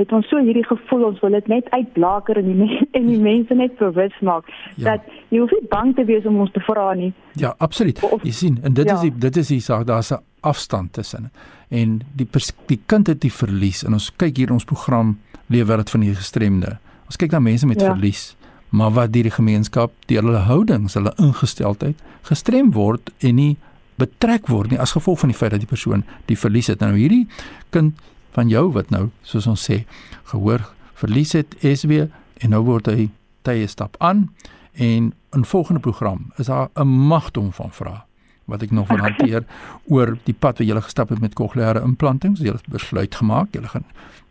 het 0.00 0.12
ons 0.16 0.26
so 0.28 0.40
hierdie 0.42 0.64
gevoel 0.66 1.04
ons 1.10 1.20
wil 1.22 1.30
dit 1.36 1.46
net 1.52 1.68
uitblaker 1.70 2.36
en 2.40 2.44
die 2.48 2.54
men- 2.54 2.88
en 2.98 3.06
die 3.06 3.18
mense 3.20 3.54
net 3.54 3.76
bewus 3.78 4.16
maak 4.20 4.48
Ja. 4.76 4.96
dat 4.96 5.06
jy 5.30 5.38
hoef 5.42 5.50
nie 5.54 5.68
bang 5.70 5.94
te 5.96 6.04
wees 6.08 6.26
om 6.26 6.40
ons 6.40 6.50
te 6.52 6.60
vra 6.66 6.94
nie. 6.94 7.12
Ja, 7.38 7.54
absoluut. 7.58 8.02
Of- 8.02 8.22
Jy 8.24 8.32
sien, 8.32 8.58
en 8.62 8.74
dit 8.74 8.88
ja. 8.88 8.94
is 8.94 9.00
die 9.06 9.12
dit 9.18 9.36
is 9.36 9.48
die 9.48 9.60
saak, 9.60 9.86
daar's 9.86 10.10
'n 10.12 10.18
afstand 10.42 10.92
tussen. 10.92 11.30
En 11.70 12.00
die 12.16 12.26
pers- 12.26 12.52
die 12.66 12.80
kind 12.86 13.06
het 13.06 13.20
die 13.20 13.32
verlies 13.32 13.84
en 13.84 13.92
ons 13.92 14.10
kyk 14.16 14.36
hier 14.36 14.52
ons 14.52 14.64
program 14.64 15.18
Leefwêreld 15.50 15.90
van 15.90 16.00
die 16.00 16.14
gestremde. 16.14 16.78
Ons 17.06 17.16
kyk 17.16 17.30
na 17.32 17.38
mense 17.40 17.66
met 17.66 17.80
Ja. 17.80 17.92
verlies, 17.94 18.36
maar 18.70 18.90
wat 18.90 19.12
deur 19.12 19.22
die 19.22 19.30
gemeenskap, 19.30 19.90
deur 20.06 20.22
hulle 20.22 20.38
houdings, 20.38 20.94
hulle 20.94 21.12
ingesteldheid 21.18 21.96
gestrem 22.22 22.72
word 22.72 23.10
en 23.20 23.34
nie 23.34 23.56
betrek 23.98 24.46
word 24.48 24.70
nie 24.70 24.78
as 24.80 24.92
gevolg 24.92 25.18
van 25.20 25.28
die 25.28 25.36
feit 25.38 25.50
dat 25.50 25.60
die 25.60 25.68
persoon 25.68 26.04
die 26.26 26.36
verlies 26.38 26.66
het. 26.66 26.80
Nou 26.80 26.94
hierdie 26.96 27.26
kind 27.70 27.94
van 28.30 28.48
jou 28.48 28.70
wat 28.72 28.90
nou, 28.90 29.10
soos 29.22 29.46
ons 29.46 29.70
sê, 29.70 29.84
gehoor 30.24 30.66
verlies 30.94 31.32
het, 31.32 31.54
weer 31.82 32.10
en 32.40 32.50
nou 32.50 32.62
word 32.64 32.86
hy 32.86 33.10
tye 33.42 33.66
stap 33.66 33.96
aan 33.98 34.28
en 34.72 35.12
in 35.32 35.44
volgende 35.44 35.80
program 35.80 36.32
is 36.36 36.46
daar 36.46 36.68
'n 36.74 36.88
magdom 36.88 37.52
van 37.52 37.70
vrae 37.72 38.02
wat 38.44 38.62
ek 38.62 38.70
nog 38.70 38.88
wil 38.88 38.98
hanteer 38.98 39.44
oor 39.94 40.16
die 40.26 40.34
pad 40.34 40.58
wat 40.58 40.66
jy 40.66 40.80
gestap 40.80 41.08
het 41.08 41.20
met 41.20 41.34
kokleaire 41.38 41.82
implantings. 41.86 42.40
Jy 42.40 42.52
het 42.52 42.68
besluit 42.68 43.14
gemaak, 43.14 43.54
jy 43.54 43.62
gaan 43.62 43.86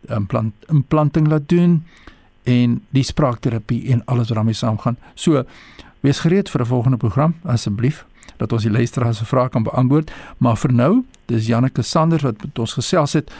implant 0.08 0.54
implanting 0.68 1.28
laat 1.28 1.48
doen 1.48 1.84
en 2.48 2.80
die 2.96 3.04
spraakterapie 3.04 3.92
en 3.92 4.04
alles 4.04 4.28
wat 4.28 4.36
daarmee 4.36 4.54
saamgaan. 4.54 4.96
So 5.14 5.44
wees 6.00 6.20
gereed 6.20 6.50
vir 6.50 6.60
'n 6.60 6.66
volgende 6.66 6.96
program 6.96 7.34
asseblief 7.44 8.06
dat 8.36 8.52
ons 8.52 8.62
die 8.62 8.72
luisteraars 8.72 9.18
se 9.18 9.24
vrae 9.24 9.48
kan 9.48 9.62
beantwoord, 9.62 10.10
maar 10.38 10.56
vir 10.56 10.72
nou, 10.72 11.04
dis 11.26 11.46
Janneke 11.46 11.82
Sanders 11.82 12.22
wat 12.22 12.42
met 12.42 12.58
ons 12.58 12.72
gesels 12.72 13.12
het 13.12 13.30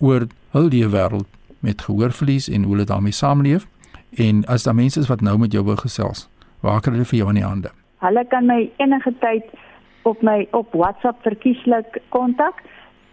oor 0.00 0.26
hul 0.50 0.68
leefwêreld 0.68 1.28
met 1.60 1.82
gehoorverlies 1.82 2.48
en 2.48 2.62
hoe 2.62 2.72
hulle 2.72 2.86
daarmee 2.88 3.12
saamleef. 3.12 3.66
En 4.16 4.44
as 4.46 4.62
daar 4.62 4.74
mense 4.74 5.00
is 5.00 5.08
wat 5.08 5.20
nou 5.20 5.38
met 5.38 5.52
jou 5.52 5.64
wil 5.64 5.76
gesels, 5.76 6.28
waar 6.60 6.80
kan 6.80 6.92
hulle 6.92 7.04
vir 7.04 7.18
jou 7.18 7.28
in 7.28 7.40
die 7.40 7.44
hande? 7.44 7.70
Hulle 8.00 8.24
kan 8.28 8.46
my 8.46 8.70
enige 8.76 9.12
tyd 9.20 9.44
op 10.02 10.22
my 10.22 10.46
op 10.50 10.72
WhatsApp 10.72 11.22
verkieslik 11.22 12.00
kontak. 12.08 12.62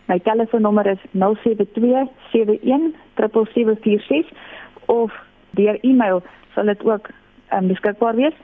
My 0.07 0.19
telefoonnommer 0.19 0.87
is 0.87 1.03
072 1.11 2.07
71 2.31 2.95
7746 3.11 4.31
of 4.85 5.11
deur 5.51 5.79
e-mail 5.81 6.23
sal 6.53 6.65
dit 6.71 6.83
ook 6.83 7.09
um, 7.53 7.67
beskikbaar 7.67 8.15
wees. 8.15 8.35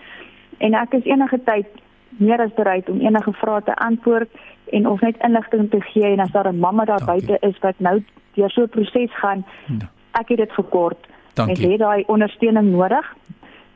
En 0.58 0.74
ek 0.74 0.94
is 1.00 1.08
enige 1.08 1.40
tyd 1.44 1.68
meer 2.18 2.40
as 2.42 2.54
bereid 2.56 2.90
om 2.90 3.00
enige 3.00 3.32
vrae 3.34 3.62
te 3.64 3.76
antwoord 3.76 4.30
en 4.72 4.88
of 4.88 5.02
net 5.02 5.16
inligting 5.24 5.70
te 5.72 5.82
gee 5.82 6.04
en 6.14 6.20
as 6.20 6.32
daar 6.32 6.48
'n 6.54 6.60
mamma 6.60 6.86
daar 6.86 7.06
Dankie. 7.06 7.26
buite 7.28 7.48
is 7.48 7.60
wat 7.60 7.76
nou 7.80 8.04
deur 8.36 8.50
so 8.50 8.62
'n 8.64 8.70
proses 8.70 9.10
gaan, 9.20 9.46
Ja. 9.68 9.90
ek 10.12 10.28
het 10.30 10.38
dit 10.38 10.52
gekort. 10.52 10.98
Ek 11.06 11.36
Dankie. 11.36 11.70
het 11.70 11.80
daai 11.80 12.04
ondersteuning 12.08 12.72
nodig 12.72 13.14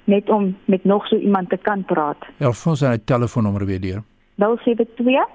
net 0.03 0.29
om 0.29 0.55
met 0.65 0.83
nog 0.83 1.07
so 1.07 1.15
iemand 1.15 1.49
te 1.49 1.57
kan 1.57 1.83
praat. 1.85 2.17
Ja, 2.37 2.51
vir 2.51 2.69
ons 2.69 2.79
sy 2.79 2.97
telefoonnommer 3.05 3.65
weer 3.65 3.81
deur. 3.81 4.03
072 4.35 5.25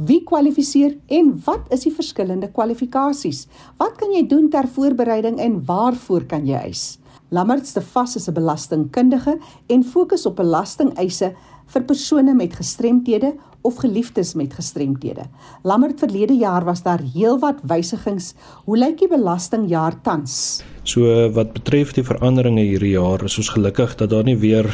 Wie 0.09 0.23
kwalifiseer 0.25 0.95
en 1.13 1.35
wat 1.45 1.69
is 1.75 1.85
die 1.85 1.93
verskillende 1.93 2.49
kwalifikasies? 2.55 3.45
Wat 3.77 3.99
kan 4.01 4.15
jy 4.17 4.25
doen 4.31 4.49
ter 4.49 4.71
voorbereiding 4.73 5.37
en 5.37 5.61
waarvoor 5.69 6.25
kan 6.31 6.49
jy 6.49 6.63
eis? 6.71 6.87
Lammertz 7.29 7.75
de 7.77 7.85
Vos 7.85 8.17
is 8.17 8.29
'n 8.29 8.35
belastingkundige 8.41 9.39
en 9.69 9.85
fokus 9.85 10.25
op 10.27 10.37
belastingeise 10.37 11.35
vir 11.67 11.83
persone 11.85 12.35
met 12.35 12.57
gestremthede 12.57 13.35
of 13.69 13.77
geliefdes 13.85 14.33
met 14.35 14.57
gestremthede. 14.57 15.29
Lammert 15.63 16.01
verlede 16.01 16.37
jaar 16.41 16.65
was 16.65 16.83
daar 16.83 17.03
heelwat 17.15 17.61
wysigings. 17.69 18.33
Hoe 18.65 18.79
lyk 18.81 18.99
die 19.03 19.11
belastingjaar 19.13 20.01
tans? 20.03 20.63
So 20.89 21.05
wat 21.37 21.53
betref 21.53 21.93
die 21.93 22.07
veranderinge 22.07 22.65
hierdie 22.65 22.95
jaar, 22.95 23.21
is 23.29 23.37
ons 23.41 23.53
gelukkig 23.53 23.93
dat 24.01 24.11
daar 24.15 24.25
nie 24.25 24.39
weer 24.41 24.71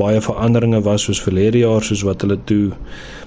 baie 0.00 0.20
veranderinge 0.24 0.80
was 0.86 1.04
soos 1.08 1.20
verlede 1.20 1.60
jaar 1.66 1.84
soos 1.84 2.04
wat 2.08 2.24
hulle 2.24 2.38
toe 2.48 2.70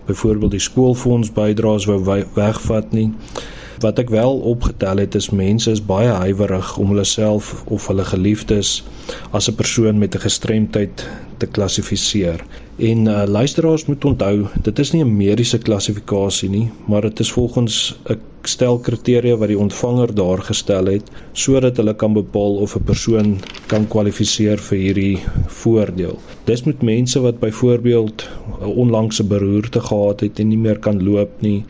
byvoorbeeld 0.08 0.56
die 0.58 0.64
skoolfonds 0.64 1.30
bydraes 1.36 1.86
wou 1.90 2.00
wegvat 2.36 2.96
nie. 2.98 3.12
Wat 3.84 4.00
ek 4.00 4.10
wel 4.14 4.38
opgetel 4.54 5.02
het 5.04 5.16
is 5.20 5.30
mense 5.36 5.72
is 5.72 5.84
baie 5.84 6.10
huiwerig 6.24 6.74
om 6.82 6.94
hulle 6.94 7.06
self 7.06 7.54
of 7.74 7.88
hulle 7.92 8.06
geliefdes 8.10 8.80
as 9.32 9.50
'n 9.50 9.56
persoon 9.62 10.00
met 10.00 10.16
'n 10.16 10.26
gestremdheid 10.26 11.06
te 11.44 11.52
klassifiseer. 11.60 12.44
En 12.78 13.06
uh, 13.06 13.24
luisteraars 13.28 13.86
moet 13.86 14.06
onthou, 14.06 14.46
dit 14.66 14.80
is 14.80 14.92
nie 14.92 15.04
'n 15.04 15.18
mediese 15.18 15.58
klassifikasie 15.58 16.50
nie, 16.50 16.68
maar 16.88 17.02
dit 17.02 17.20
is 17.20 17.32
volgens 17.32 18.00
'n 18.10 18.20
stel 18.48 18.80
kriteria 18.80 19.36
wat 19.40 19.48
die 19.48 19.60
ontvanger 19.60 20.12
daar 20.16 20.42
gestel 20.44 20.90
het 20.92 21.12
sodat 21.32 21.78
hulle 21.80 21.94
kan 21.96 22.14
bepaal 22.14 22.58
of 22.66 22.76
'n 22.76 22.84
persoon 22.84 23.38
kan 23.68 23.88
kwalifiseer 23.88 24.58
vir 24.58 24.78
hierdie 24.78 25.20
voordeel. 25.48 26.20
Dis 26.46 26.64
met 26.64 26.82
mense 26.82 27.20
wat 27.20 27.40
byvoorbeeld 27.40 28.30
'n 28.62 28.66
onlangse 28.66 29.24
beroerte 29.24 29.80
gehad 29.80 30.20
het 30.20 30.40
en 30.40 30.48
nie 30.48 30.58
meer 30.58 30.80
kan 30.80 31.04
loop 31.04 31.42
nie 31.42 31.64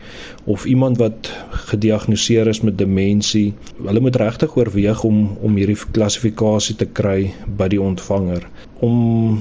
of 0.44 0.64
iemand 0.64 0.98
wat 0.98 1.30
gediagnoseer 1.50 2.46
is 2.46 2.60
met 2.60 2.78
demensie. 2.78 3.54
Hulle 3.86 4.00
moet 4.00 4.16
regtig 4.16 4.56
oorweeg 4.56 5.04
om 5.04 5.36
om 5.40 5.56
hierdie 5.56 5.78
klassifikasie 5.90 6.76
te 6.76 6.86
kry 6.86 7.32
by 7.56 7.68
die 7.68 7.80
ontvanger 7.80 8.42
om 8.80 9.40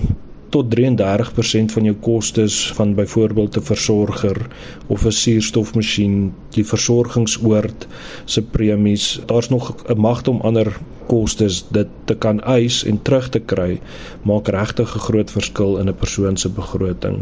tot 0.53 0.69
33% 0.75 1.73
van 1.73 1.83
jou 1.83 1.95
kostes 2.05 2.71
van 2.77 2.93
byvoorbeeld 2.95 3.57
'n 3.57 3.67
versorger 3.71 4.37
of 4.87 5.05
'n 5.05 5.11
suurstofmasjien, 5.11 6.33
die 6.49 6.65
versorgingsoord 6.65 7.87
se 8.25 8.41
premies. 8.41 9.21
Daar's 9.25 9.49
nog 9.49 9.75
'n 9.87 9.99
magte 9.99 10.29
om 10.29 10.41
ander 10.41 10.77
kostes 11.07 11.65
dit 11.71 11.87
te 12.05 12.15
kan 12.15 12.41
eis 12.41 12.83
en 12.83 13.01
terug 13.01 13.29
te 13.29 13.39
kry, 13.39 13.79
maak 14.21 14.47
regtig 14.47 14.95
'n 14.95 15.05
groot 15.07 15.31
verskil 15.31 15.77
in 15.77 15.89
'n 15.89 15.95
persoon 15.95 16.37
se 16.37 16.49
begroting. 16.49 17.17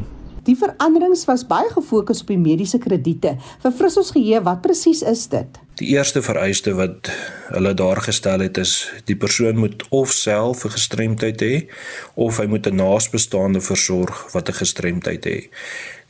Die 0.48 0.56
veranderings 0.58 1.28
was 1.30 1.44
baie 1.46 1.70
gefokus 1.70 2.24
op 2.24 2.32
die 2.34 2.40
mediese 2.42 2.80
krediete. 2.82 3.36
Vir 3.62 3.74
fris 3.78 3.98
ons 4.02 4.10
geheue, 4.16 4.40
wat 4.42 4.64
presies 4.64 5.04
is 5.06 5.28
dit? 5.30 5.60
Die 5.78 5.92
eerste 5.94 6.24
vereiste 6.26 6.74
wat 6.78 7.12
hulle 7.54 7.74
daar 7.78 8.02
gestel 8.02 8.42
het 8.46 8.58
is 8.58 8.74
die 9.06 9.18
persoon 9.18 9.60
moet 9.62 9.86
of 9.90 10.14
self 10.18 10.66
'n 10.66 10.74
gestremdheid 10.78 11.42
hê 11.42 11.68
of 12.16 12.38
hy 12.38 12.46
moet 12.46 12.68
'n 12.68 12.76
naasbestaande 12.76 13.62
versorg 13.62 14.34
wat 14.34 14.50
'n 14.50 14.60
gestremdheid 14.64 15.24
het. 15.24 15.50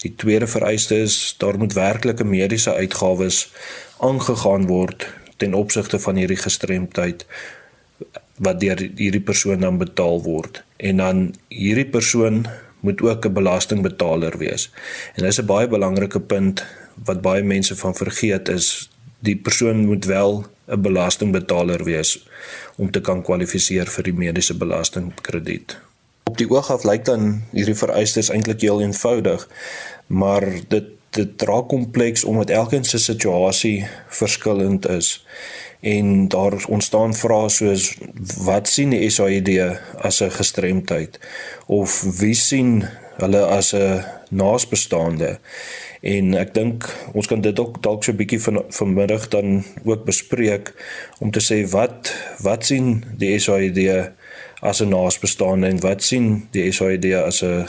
Die 0.01 0.15
tweede 0.15 0.47
vereiste 0.47 0.95
is 0.95 1.35
daar 1.37 1.57
moet 1.57 1.73
werklike 1.73 2.23
mediese 2.23 2.73
uitgawes 2.73 3.51
aangegaan 3.99 4.67
word 4.67 5.07
ten 5.37 5.53
opsigte 5.53 5.99
van 5.99 6.15
hierdie 6.15 6.41
gestremdheid 6.41 7.25
wat 8.37 8.59
deur 8.59 8.79
hierdie 8.95 9.21
persoon 9.21 9.59
dan 9.59 9.77
betaal 9.77 10.21
word. 10.23 10.63
En 10.77 10.97
dan 10.97 11.35
hierdie 11.47 11.89
persoon 11.89 12.47
moet 12.81 13.01
ook 13.01 13.25
'n 13.25 13.33
belastingbetaler 13.33 14.37
wees. 14.37 14.71
En 15.15 15.23
dis 15.23 15.41
'n 15.41 15.45
baie 15.45 15.67
belangrike 15.67 16.19
punt 16.19 16.65
wat 17.03 17.21
baie 17.21 17.43
mense 17.43 17.75
van 17.75 17.95
vergeet 17.95 18.49
is 18.49 18.89
die 19.19 19.37
persoon 19.37 19.85
moet 19.85 20.05
wel 20.05 20.45
'n 20.67 20.81
belastingbetaler 20.81 21.83
wees 21.83 22.27
om 22.77 22.91
te 22.91 23.01
kan 23.01 23.21
kwalifiseer 23.21 23.87
vir 23.87 24.03
die 24.03 24.13
mediese 24.13 24.57
belastingkrediet. 24.57 25.77
Op 26.23 26.37
die 26.37 26.49
oog 26.49 26.71
af 26.71 26.83
lyk 26.83 27.05
dan 27.05 27.41
hierdie 27.51 27.75
vereistes 27.75 28.29
eintlik 28.29 28.61
heel 28.61 28.81
eenvoudig, 28.81 29.47
maar 30.07 30.45
dit 30.67 30.83
dit 31.11 31.41
raak 31.41 31.67
kompleks 31.67 32.23
omdat 32.23 32.49
elkeen 32.49 32.83
se 32.83 32.97
situasie 32.97 33.87
verskillend 34.07 34.87
is 34.89 35.25
en 35.81 36.27
daar 36.27 36.65
ontstaan 36.67 37.13
vrae 37.13 37.49
soos 37.49 37.97
wat 38.45 38.69
sien 38.69 38.93
die 38.93 39.09
SAID 39.09 39.49
as 39.97 40.21
'n 40.21 40.31
gestremdheid? 40.31 41.19
Of 41.67 42.01
wie 42.19 42.33
sien 42.33 42.85
hulle 43.17 43.45
as 43.45 43.73
'n 43.73 44.03
naasbestaande 44.29 45.39
en 46.01 46.33
ek 46.33 46.53
dink 46.53 46.87
ons 47.13 47.27
kan 47.27 47.41
dit 47.41 47.59
ook 47.59 47.81
dalk 47.85 48.03
so 48.03 48.11
'n 48.11 48.17
bietjie 48.17 48.41
van 48.41 48.63
vanmiddag 48.69 49.27
dan 49.27 49.63
ook 49.83 50.05
bespreek 50.05 50.73
om 51.19 51.31
te 51.31 51.41
sê 51.41 51.69
wat 51.69 52.13
wat 52.41 52.65
sien 52.65 53.03
die 53.17 53.39
SAID 53.39 54.11
as 54.61 54.81
'n 54.81 54.89
naasbestaande 54.89 55.67
en 55.67 55.79
wat 55.79 56.03
sien 56.03 56.47
die 56.51 56.71
SAID 56.71 57.05
as 57.13 57.43
'n 57.43 57.67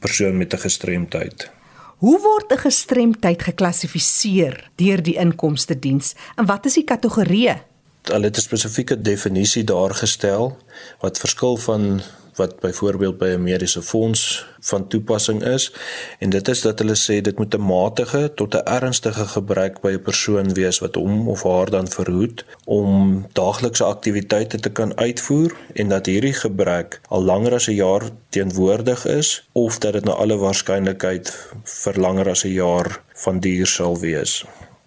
persoon 0.00 0.36
met 0.36 0.54
'n 0.54 0.58
gestremdheid. 0.58 1.50
Hoe 1.98 2.20
word 2.22 2.52
'n 2.52 2.62
gestremdheid 2.62 3.42
geklassifiseer 3.42 4.70
deur 4.78 5.02
die 5.02 5.16
inkomste 5.18 5.78
diens 5.78 6.14
en 6.36 6.46
wat 6.46 6.66
is 6.66 6.74
die 6.78 6.84
kategorieë? 6.84 7.56
Hulle 8.02 8.24
het 8.30 8.36
'n 8.36 8.40
spesifieke 8.40 9.02
definisie 9.02 9.64
daar 9.64 9.94
gestel 9.94 10.56
wat 11.00 11.18
verskil 11.18 11.56
van 11.56 12.00
wat 12.38 12.60
byvoorbeeld 12.62 13.18
by 13.18 13.30
'n 13.34 13.42
mediese 13.42 13.82
fonds 13.82 14.46
van 14.60 14.88
toepassing 14.88 15.42
is 15.42 15.72
en 16.18 16.30
dit 16.30 16.48
is 16.48 16.60
dat 16.60 16.78
hulle 16.78 16.96
sê 16.96 17.20
dit 17.20 17.38
moet 17.38 17.54
'n 17.54 17.66
matige 17.74 18.32
tot 18.34 18.54
'n 18.54 18.66
ernstige 18.78 19.26
gebrek 19.34 19.80
by 19.80 19.92
'n 19.92 20.02
persoon 20.02 20.52
wees 20.52 20.78
wat 20.78 20.94
hom 20.94 21.28
of 21.28 21.42
haar 21.42 21.70
dan 21.70 21.88
verhoed 21.88 22.44
om 22.64 23.26
daaglikse 23.32 23.84
aktiwiteite 23.84 24.58
te 24.58 24.70
kan 24.70 24.96
uitvoer 24.96 25.52
en 25.74 25.88
dat 25.88 26.06
hierdie 26.06 26.38
gebrek 26.44 27.00
al 27.08 27.22
langer 27.22 27.54
as 27.54 27.68
'n 27.68 27.74
jaar 27.74 28.02
teenwoordig 28.28 29.06
is 29.06 29.48
of 29.52 29.78
dat 29.78 29.92
dit 29.92 30.04
na 30.04 30.12
alle 30.12 30.36
waarskynlikheid 30.36 31.26
vir 31.64 31.94
langer 32.00 32.28
as 32.28 32.44
'n 32.44 32.52
jaar 32.52 33.02
van 33.14 33.40
duur 33.40 33.66
sal 33.66 33.98
wees. 33.98 34.44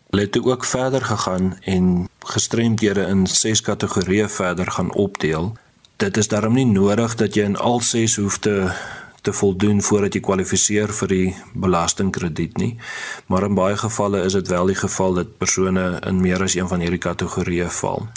Hulle 0.10 0.24
het 0.24 0.46
ook 0.46 0.66
verder 0.66 1.02
gegaan 1.02 1.58
en 1.62 2.10
gestremdhede 2.20 3.02
in 3.02 3.28
6 3.28 3.62
kategorieë 3.62 4.30
verder 4.30 4.72
gaan 4.72 4.94
opdeel 4.94 5.54
dit 6.02 6.18
is 6.18 6.28
daarom 6.28 6.54
nie 6.58 6.66
nodig 6.66 7.14
dat 7.16 7.36
jy 7.38 7.44
in 7.46 7.60
al 7.62 7.80
ses 7.86 8.18
hoef 8.18 8.40
te 8.42 8.56
te 9.22 9.34
voldoen 9.38 9.84
voordat 9.86 10.16
jy 10.18 10.20
kwalifiseer 10.26 10.90
vir 10.98 11.12
die 11.12 11.28
belastingkrediet 11.54 12.58
nie. 12.58 12.72
Maar 13.30 13.46
in 13.46 13.58
baie 13.58 13.78
gevalle 13.78 14.24
is 14.26 14.34
dit 14.34 14.50
wel 14.50 14.72
die 14.74 14.80
geval 14.80 15.14
dat 15.20 15.38
persone 15.38 15.84
in 16.10 16.24
meer 16.26 16.42
as 16.42 16.56
een 16.58 16.66
van 16.72 16.82
hierdie 16.82 17.04
kategorieë 17.04 17.70
val. 17.70 18.08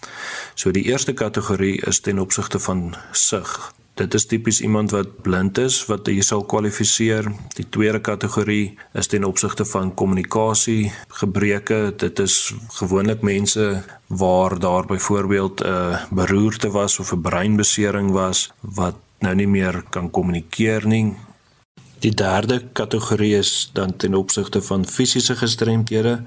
So 0.57 0.73
die 0.73 0.87
eerste 0.88 1.12
kategorie 1.12 1.77
is 1.85 2.01
ten 2.01 2.25
opsigte 2.25 2.59
van 2.59 2.94
sig. 3.12 3.53
Dit 3.94 4.14
is 4.14 4.26
tipies 4.26 4.59
iemand 4.61 4.90
wat 4.90 5.20
blind 5.22 5.59
is 5.62 5.76
wat 5.87 6.09
jy 6.11 6.22
sal 6.26 6.42
kwalifiseer. 6.50 7.28
Die 7.54 7.66
tweede 7.70 8.00
kategorie 8.02 8.74
is 8.98 9.07
ten 9.07 9.22
opsigte 9.24 9.62
van 9.70 9.92
kommunikasie 9.94 10.90
gebreke. 11.20 11.92
Dit 12.02 12.18
is 12.18 12.54
gewoonlik 12.80 13.22
mense 13.22 13.85
waar 14.11 14.59
daar 14.59 14.90
byvoorbeeld 14.90 15.62
'n 15.62 16.11
beroerte 16.11 16.70
was 16.70 16.98
of 16.98 17.12
'n 17.12 17.20
breinbesering 17.20 18.11
was 18.11 18.50
wat 18.61 18.96
nou 19.20 19.35
nie 19.35 19.48
meer 19.48 19.85
kan 19.90 20.11
kommunikeer 20.11 20.87
nie. 20.87 21.14
Die 21.98 22.14
derde 22.14 22.62
kategorie 22.72 23.37
is 23.37 23.70
dan 23.72 23.96
ten 23.96 24.14
opsigte 24.14 24.62
van 24.62 24.85
fisiese 24.87 25.37
gestremdhede. 25.37 26.22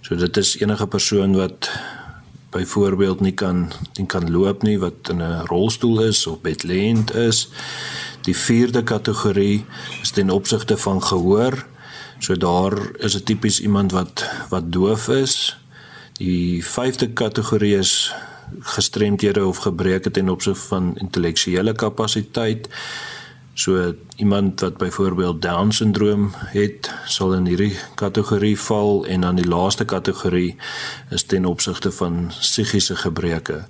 So 0.00 0.16
dit 0.16 0.36
is 0.36 0.58
enige 0.60 0.86
persoon 0.86 1.36
wat 1.36 1.70
byvoorbeeld 2.56 3.20
nie 3.20 3.32
kan 3.32 3.68
nie 3.98 4.06
kan 4.06 4.30
loop 4.32 4.62
nie 4.62 4.78
wat 4.78 5.10
in 5.12 5.22
'n 5.22 5.46
rolstoel 5.46 6.02
is 6.02 6.26
of 6.26 6.40
bedlend 6.40 7.14
is. 7.14 7.48
Die 8.22 8.36
vierde 8.36 8.82
kategorie 8.82 9.64
is 10.02 10.10
ten 10.10 10.30
opsigte 10.30 10.76
van 10.76 11.02
gehoor. 11.02 11.66
So 12.18 12.36
daar 12.36 12.74
is 12.98 13.14
'n 13.14 13.24
tipies 13.24 13.60
iemand 13.60 13.92
wat 13.92 14.24
wat 14.48 14.72
doof 14.72 15.08
is. 15.08 15.56
Die 16.12 16.64
vyfde 16.64 17.12
kategorie 17.12 17.76
is 17.76 18.14
gestremdhede 18.60 19.46
of 19.46 19.56
gebreke 19.56 20.10
ten 20.10 20.28
opsigte 20.28 20.60
van 20.60 20.96
intellektuele 20.96 21.72
kapasiteit. 21.72 22.68
So 23.56 23.94
iemand 24.16 24.60
wat 24.60 24.76
byvoorbeeld 24.76 25.42
down 25.42 25.70
syndroom 25.70 26.34
het, 26.52 26.90
sal 27.08 27.32
in 27.32 27.46
hierdie 27.48 27.72
kategorie 27.96 28.58
val 28.60 29.06
en 29.08 29.24
dan 29.24 29.38
die 29.40 29.48
laaste 29.48 29.86
kategorie 29.88 30.58
is 31.10 31.24
ten 31.24 31.48
opsigte 31.48 31.88
van 31.96 32.26
psigiese 32.34 32.96
gebreke. 33.00 33.62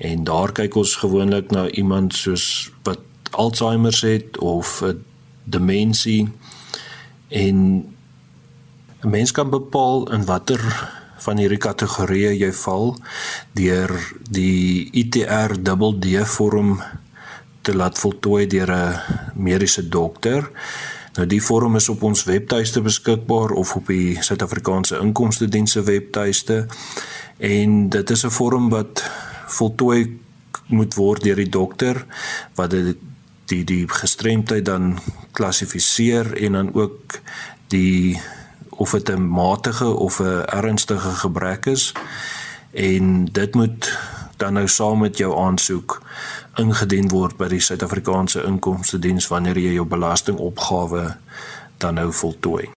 En 0.00 0.24
daar 0.24 0.54
kyk 0.56 0.78
ons 0.80 0.94
gewoonlik 1.02 1.52
na 1.52 1.66
iemand 1.68 2.16
soos 2.16 2.70
wat 2.88 3.04
Alzheimer 3.36 3.98
het 4.00 4.38
of 4.38 4.80
'n 4.82 5.04
demensie 5.44 6.32
en 7.28 7.56
'n 9.04 9.10
mens 9.10 9.32
kan 9.32 9.50
bepaal 9.50 10.12
in 10.12 10.24
watter 10.24 10.60
van 11.18 11.36
hierdie 11.36 11.60
kategorieë 11.60 12.32
jy 12.38 12.52
val 12.52 12.96
deur 13.52 13.92
die 14.30 14.88
ITR 14.92 15.60
dubbel 15.60 15.98
D 15.98 16.24
vorm 16.24 16.80
te 17.62 17.74
laat 17.74 17.98
voltooi 17.98 18.46
deur 18.46 18.70
'n 18.72 19.00
mediese 19.34 19.88
dokter. 19.88 20.50
Nou 21.14 21.26
die 21.26 21.42
vorm 21.42 21.76
is 21.76 21.88
op 21.88 22.02
ons 22.02 22.24
webtuiste 22.24 22.80
beskikbaar 22.80 23.50
of 23.50 23.74
op 23.76 23.86
die 23.86 24.22
Suid-Afrikaanse 24.22 24.98
Inkomste 24.98 25.48
Diens 25.48 25.72
se 25.72 25.82
webtuiste. 25.82 26.66
En 27.38 27.88
dit 27.88 28.10
is 28.10 28.24
'n 28.24 28.30
vorm 28.30 28.68
wat 28.68 29.10
voltooi 29.46 30.18
moet 30.66 30.94
word 30.94 31.22
deur 31.22 31.36
die 31.36 31.48
dokter 31.48 32.06
wat 32.54 32.70
die 32.70 32.96
die, 33.50 33.64
die 33.64 33.88
gestremdheid 33.88 34.64
dan 34.64 34.98
klassifiseer 35.30 36.36
en 36.36 36.52
dan 36.52 36.74
ook 36.74 37.18
die 37.66 38.20
of 38.70 38.90
dit 38.90 39.10
'n 39.10 39.28
matige 39.28 39.88
of 39.94 40.20
'n 40.20 40.44
ernstige 40.46 41.10
gebrek 41.10 41.66
is 41.66 41.92
en 42.70 43.24
dit 43.24 43.54
moet 43.54 43.98
dan 44.40 44.56
nou 44.58 44.66
saam 44.68 45.04
met 45.04 45.18
jou 45.20 45.30
aansoek 45.36 46.00
ingedien 46.60 47.08
word 47.12 47.36
by 47.40 47.48
die 47.52 47.60
Suid-Afrikaanse 47.60 48.44
Inkomste 48.48 48.98
Diens 48.98 49.28
wanneer 49.28 49.58
jy 49.60 49.76
jou 49.76 49.86
belastingopgawe 49.88 51.06
dan 51.80 51.94
nou 52.00 52.10
voltooi. 52.12 52.70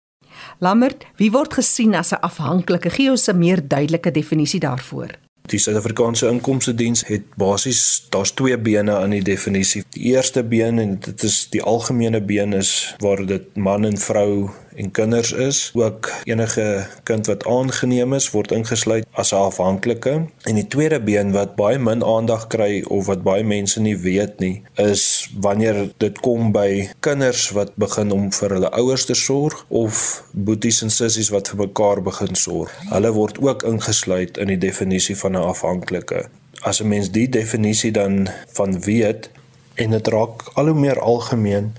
Lammert, 0.63 1.03
wie 1.19 1.31
word 1.31 1.53
gesien 1.59 1.95
as 1.95 2.13
'n 2.13 2.21
afhanklike? 2.21 2.89
Gee 2.89 3.09
ons 3.11 3.27
'n 3.27 3.37
meer 3.37 3.67
duidelike 3.67 4.11
definisie 4.11 4.59
daarvoor. 4.59 5.09
Die 5.43 5.59
Suid-Afrikaanse 5.59 6.29
Inkomste 6.31 6.71
Diens 6.75 7.01
het 7.07 7.23
basies 7.35 8.07
daar's 8.09 8.31
twee 8.31 8.57
bene 8.57 8.95
aan 8.95 9.09
die 9.09 9.23
definisie. 9.23 9.83
Die 9.89 10.03
eerste 10.13 10.43
been 10.43 10.79
en 10.79 10.99
dit 10.99 11.23
is 11.23 11.49
die 11.49 11.61
algemene 11.61 12.21
been 12.21 12.53
is 12.53 12.95
waar 13.03 13.25
dit 13.25 13.55
man 13.55 13.85
en 13.85 13.97
vrou 13.97 14.49
en 14.75 14.91
kinders 14.91 15.31
is. 15.31 15.71
Ook 15.73 16.11
enige 16.23 16.85
kind 17.03 17.27
wat 17.27 17.45
aangeneem 17.45 18.13
is 18.13 18.31
word 18.31 18.51
ingesluit 18.51 19.05
as 19.11 19.31
'n 19.31 19.35
afhanklike. 19.35 20.25
En 20.43 20.55
die 20.55 20.67
tweede 20.67 21.01
been 21.01 21.31
wat 21.31 21.55
baie 21.55 21.79
min 21.79 22.03
aandag 22.03 22.47
kry 22.47 22.83
of 22.87 23.05
wat 23.05 23.23
baie 23.23 23.43
mense 23.43 23.81
nie 23.81 23.97
weet 23.97 24.39
nie, 24.39 24.61
is 24.75 25.29
wanneer 25.39 25.91
dit 25.97 26.19
kom 26.19 26.51
by 26.51 26.89
kinders 26.99 27.49
wat 27.49 27.75
begin 27.75 28.11
om 28.11 28.31
vir 28.31 28.49
hulle 28.49 28.71
ouers 28.71 29.05
te 29.05 29.13
sorg 29.13 29.65
of 29.67 30.23
boeties 30.31 30.81
en 30.81 30.89
sissies 30.89 31.29
wat 31.29 31.49
vir 31.49 31.57
mekaar 31.57 32.01
begin 32.01 32.35
sorg. 32.35 32.71
Hulle 32.89 33.11
word 33.11 33.39
ook 33.41 33.63
ingesluit 33.63 34.37
in 34.37 34.47
die 34.47 34.57
definisie 34.57 35.17
van 35.17 35.31
'n 35.31 35.47
afhanklike. 35.53 36.25
As 36.61 36.81
'n 36.81 36.87
mens 36.87 37.11
die 37.11 37.29
definisie 37.29 37.91
dan 37.91 38.29
van 38.47 38.81
weet 38.81 39.29
en 39.75 39.89
dit 39.89 40.07
raak 40.07 40.43
al 40.53 40.65
hoe 40.65 40.79
meer 40.79 40.99
algemeen 40.99 41.73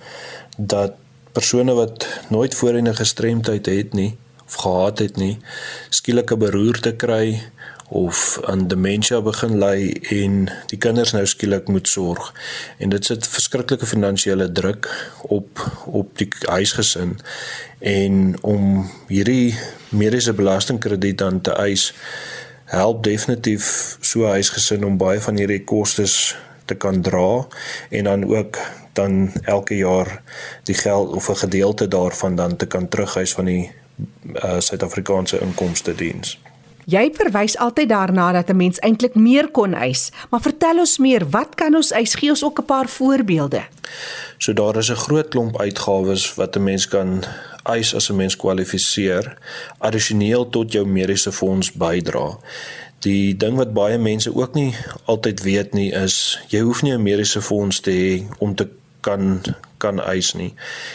dat 0.56 0.92
persone 1.34 1.74
wat 1.74 2.06
nooit 2.28 2.54
voorheen 2.54 2.88
'n 2.88 3.00
gestremdheid 3.02 3.66
het 3.66 3.92
nie 3.92 4.16
of 4.46 4.54
gehad 4.54 4.98
het 4.98 5.16
nie, 5.16 5.38
skielike 5.88 6.36
beroerte 6.36 6.92
kry 6.96 7.42
of 7.88 8.40
aan 8.44 8.68
demensie 8.68 9.20
begin 9.22 9.58
ly 9.58 9.92
en 10.10 10.48
die 10.70 10.78
kinders 10.78 11.12
nou 11.12 11.26
skielik 11.26 11.68
moet 11.68 11.88
sorg. 11.88 12.32
En 12.78 12.88
dit 12.88 13.04
sit 13.04 13.28
verskriklike 13.28 13.86
finansiële 13.86 14.52
druk 14.52 14.88
op 15.22 15.62
op 15.86 16.18
die 16.18 16.28
huisgesin 16.48 17.18
en 17.78 18.34
om 18.42 18.90
hierdie 19.08 19.54
mediese 19.88 20.32
belastingkrediet 20.32 21.18
dan 21.18 21.40
te 21.40 21.52
eis 21.52 21.92
help 22.64 23.04
definitief 23.04 23.96
so 24.00 24.24
'n 24.24 24.36
huisgesin 24.38 24.84
om 24.84 24.96
baie 24.96 25.20
van 25.20 25.36
hierdie 25.36 25.64
kostes 25.64 26.36
te 26.64 26.74
kan 26.74 27.00
dra 27.00 27.46
en 27.90 28.04
dan 28.04 28.24
ook 28.36 28.58
dan 28.92 29.32
elke 29.42 29.76
jaar 29.76 30.22
die 30.62 30.74
geld 30.74 31.14
of 31.14 31.28
'n 31.28 31.36
gedeelte 31.36 31.88
daarvan 31.88 32.34
dan 32.36 32.56
te 32.56 32.66
kan 32.66 32.88
terughuis 32.88 33.32
van 33.32 33.44
die 33.44 33.72
uh, 34.34 34.58
Suid-Afrikaanse 34.58 35.38
Inkomste 35.40 35.94
Diens. 35.94 36.38
Jy 36.84 37.08
verwys 37.16 37.56
altyd 37.56 37.88
daarna 37.88 38.32
dat 38.32 38.48
'n 38.48 38.56
mens 38.56 38.78
eintlik 38.78 39.14
meer 39.14 39.48
kon 39.48 39.74
eis, 39.74 40.10
maar 40.30 40.40
vertel 40.40 40.78
ons 40.78 40.98
meer, 40.98 41.28
wat 41.30 41.54
kan 41.54 41.74
ons 41.74 41.90
eis? 41.90 42.14
Gee 42.14 42.30
ons 42.30 42.44
ook 42.44 42.58
'n 42.58 42.64
paar 42.64 42.88
voorbeelde. 42.88 43.62
So 44.38 44.52
daar 44.52 44.76
is 44.76 44.90
'n 44.90 44.96
groot 44.96 45.28
klomp 45.28 45.60
uitgawes 45.60 46.34
wat 46.34 46.56
'n 46.56 46.62
mens 46.62 46.88
kan 46.88 47.24
eis 47.62 47.94
as 47.94 48.10
'n 48.10 48.16
mens 48.16 48.36
kwalifiseer 48.36 49.36
addisioneel 49.78 50.48
tot 50.48 50.72
jou 50.72 50.86
mediese 50.86 51.32
fonds 51.32 51.72
bydra. 51.72 52.38
Die 53.04 53.36
ding 53.36 53.58
wat 53.60 53.74
baie 53.76 53.98
mense 53.98 54.32
ook 54.32 54.54
nie 54.56 54.72
altyd 55.04 55.42
weet 55.44 55.74
nie 55.76 55.90
is 55.92 56.38
jy 56.48 56.62
hoef 56.64 56.82
nie 56.82 56.92
'n 56.92 57.02
mediese 57.02 57.42
fonds 57.42 57.80
te 57.80 57.90
hê 57.90 58.24
om 58.38 58.54
te 58.54 58.68
kan 59.00 59.42
kan 59.78 60.00
eis 60.00 60.32
nie. 60.32 60.54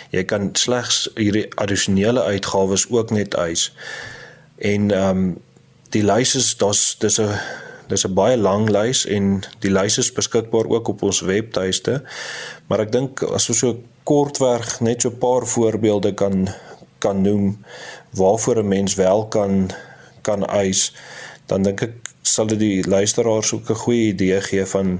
Jy 0.10 0.24
kan 0.24 0.50
slegs 0.54 1.10
hierdie 1.16 1.48
addisionele 1.56 2.24
uitgawes 2.24 2.88
ook 2.90 3.12
net 3.12 3.34
eis. 3.34 3.70
En 4.58 4.92
ehm 4.92 5.18
um, 5.18 5.38
die 5.90 6.04
lys 6.04 6.36
is 6.36 6.58
daar's 6.58 6.96
dis 7.00 7.20
'n 7.20 7.30
dis 7.88 8.06
'n 8.06 8.14
baie 8.14 8.38
lang 8.38 8.70
lys 8.70 9.06
en 9.06 9.44
die 9.60 9.72
lys 9.72 9.98
is 9.98 10.14
beskikbaar 10.14 10.68
ook 10.70 10.88
op 10.88 11.02
ons 11.02 11.22
webtuiste. 11.22 12.04
Maar 12.68 12.80
ek 12.80 12.92
dink 12.92 13.24
as 13.24 13.50
ons 13.50 13.60
so 13.60 13.80
kortweg 14.04 14.80
net 14.80 15.02
so 15.02 15.10
'n 15.10 15.18
paar 15.18 15.46
voorbeelde 15.46 16.14
kan 16.14 16.50
kan 17.00 17.22
noem 17.22 17.66
waarvoor 18.12 18.58
'n 18.60 18.68
mens 18.68 18.96
wel 18.96 19.28
kan 19.28 19.72
kan 20.22 20.46
eis, 20.46 20.94
dan 21.50 21.66
dink 21.66 21.82
ek 21.82 22.12
sal 22.22 22.50
dit 22.52 22.60
die 22.62 22.88
luisteraars 22.88 23.54
ook 23.54 23.70
'n 23.70 23.84
goeie 23.86 24.08
idee 24.14 24.42
gee 24.42 24.66
van 24.66 25.00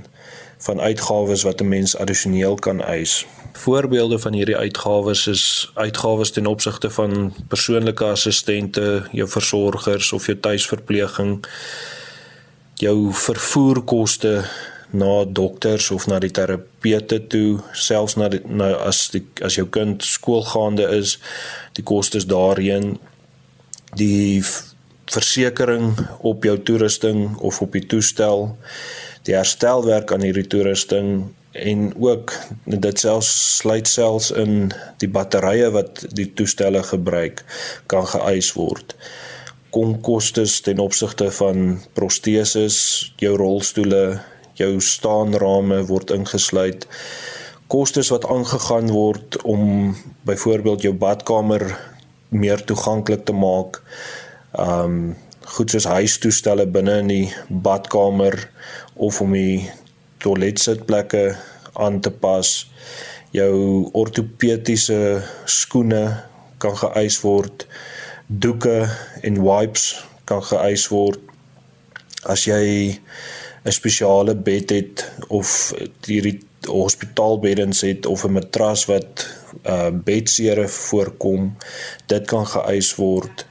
van 0.60 0.82
uitgawes 0.82 1.44
wat 1.44 1.62
'n 1.62 1.68
mens 1.68 1.98
addisioneel 1.98 2.56
kan 2.56 2.82
eis. 2.82 3.26
Voorbeelde 3.54 4.20
van 4.20 4.34
hierdie 4.34 4.58
uitgawes 4.58 5.28
is 5.28 5.72
uitgawes 5.74 6.32
ten 6.32 6.46
opsigte 6.46 6.90
van 6.90 7.34
persoonlike 7.48 8.04
assistente, 8.04 9.04
jou 9.12 9.30
versorgers 9.30 10.12
of 10.12 10.26
jou 10.26 10.40
tuisverpleging, 10.40 11.46
jou 12.74 13.14
vervoerkoste 13.14 14.44
na 14.90 15.26
dokters 15.26 15.92
of 15.92 16.08
na 16.08 16.20
die 16.20 16.32
terapeute 16.32 17.28
toe, 17.28 17.60
selfs 17.72 18.16
na 18.16 18.28
die, 18.28 18.42
nou 18.46 18.74
as 18.74 19.08
die 19.14 19.26
as 19.42 19.56
jou 19.56 19.68
kind 19.68 20.04
skoolgaande 20.04 20.88
is, 20.98 21.20
die 21.74 21.84
kostes 21.84 22.26
daarheen, 22.26 22.98
die 23.96 24.44
versekerings 25.10 26.02
op 26.22 26.44
jou 26.46 26.58
toerusting 26.62 27.38
of 27.38 27.62
op 27.62 27.74
die 27.74 27.86
toestel 27.90 28.52
die 29.28 29.36
herstelwerk 29.36 30.14
aan 30.14 30.24
hierdie 30.26 30.48
toerusting 30.48 31.30
en 31.52 31.90
ook 31.98 32.34
dit 32.66 33.00
selfs 33.00 33.32
sluit 33.58 33.88
selfs 33.90 34.30
in 34.32 34.70
die 35.02 35.10
batterye 35.10 35.72
wat 35.74 36.06
die 36.16 36.28
toestelle 36.38 36.84
gebruik 36.86 37.44
kan 37.90 38.06
geëis 38.08 38.54
word. 38.58 38.96
Kom 39.74 40.00
kostes 40.06 40.60
ten 40.66 40.80
opsigte 40.82 41.30
van 41.34 41.80
proteses, 41.98 42.78
jou 43.22 43.36
rolstoele, 43.38 44.20
jou 44.58 44.80
staanrame 44.82 45.84
word 45.90 46.14
ingesluit. 46.14 46.88
Kostes 47.70 48.10
wat 48.14 48.26
aangegaan 48.26 48.90
word 48.94 49.38
om 49.46 49.96
byvoorbeeld 50.26 50.88
jou 50.88 50.94
badkamer 50.94 51.68
meer 52.30 52.62
toeganklik 52.66 53.26
te 53.26 53.34
maak. 53.34 53.82
Um 54.60 55.16
goed 55.50 55.72
soos 55.74 55.88
huistoestelle 55.90 56.68
binne 56.70 57.00
in 57.02 57.08
die 57.10 57.28
badkamer 57.66 58.36
of 59.02 59.22
om 59.24 59.32
die 59.34 59.64
toiletsitplekke 60.22 61.24
aan 61.80 62.00
te 62.06 62.12
pas. 62.12 62.52
Jou 63.34 63.90
ortopediese 63.98 65.24
skoene 65.50 66.04
kan 66.62 66.76
geëis 66.78 67.22
word. 67.24 67.66
Doeke 68.28 68.84
en 69.26 69.42
wipes 69.46 69.88
kan 70.30 70.44
geëis 70.46 70.86
word. 70.94 71.22
As 72.30 72.46
jy 72.46 73.00
'n 73.66 73.72
spesiale 73.72 74.36
bed 74.36 74.70
het 74.70 75.12
of 75.30 75.74
hierdie 76.06 76.40
hospitaalbeddens 76.68 77.82
het 77.82 78.06
of 78.06 78.26
'n 78.26 78.32
matras 78.38 78.86
wat 78.86 79.28
uh 79.66 79.90
bedsere 79.92 80.68
voorkom, 80.68 81.56
dit 82.06 82.26
kan 82.28 82.46
geëis 82.46 82.96
word. 82.96 83.46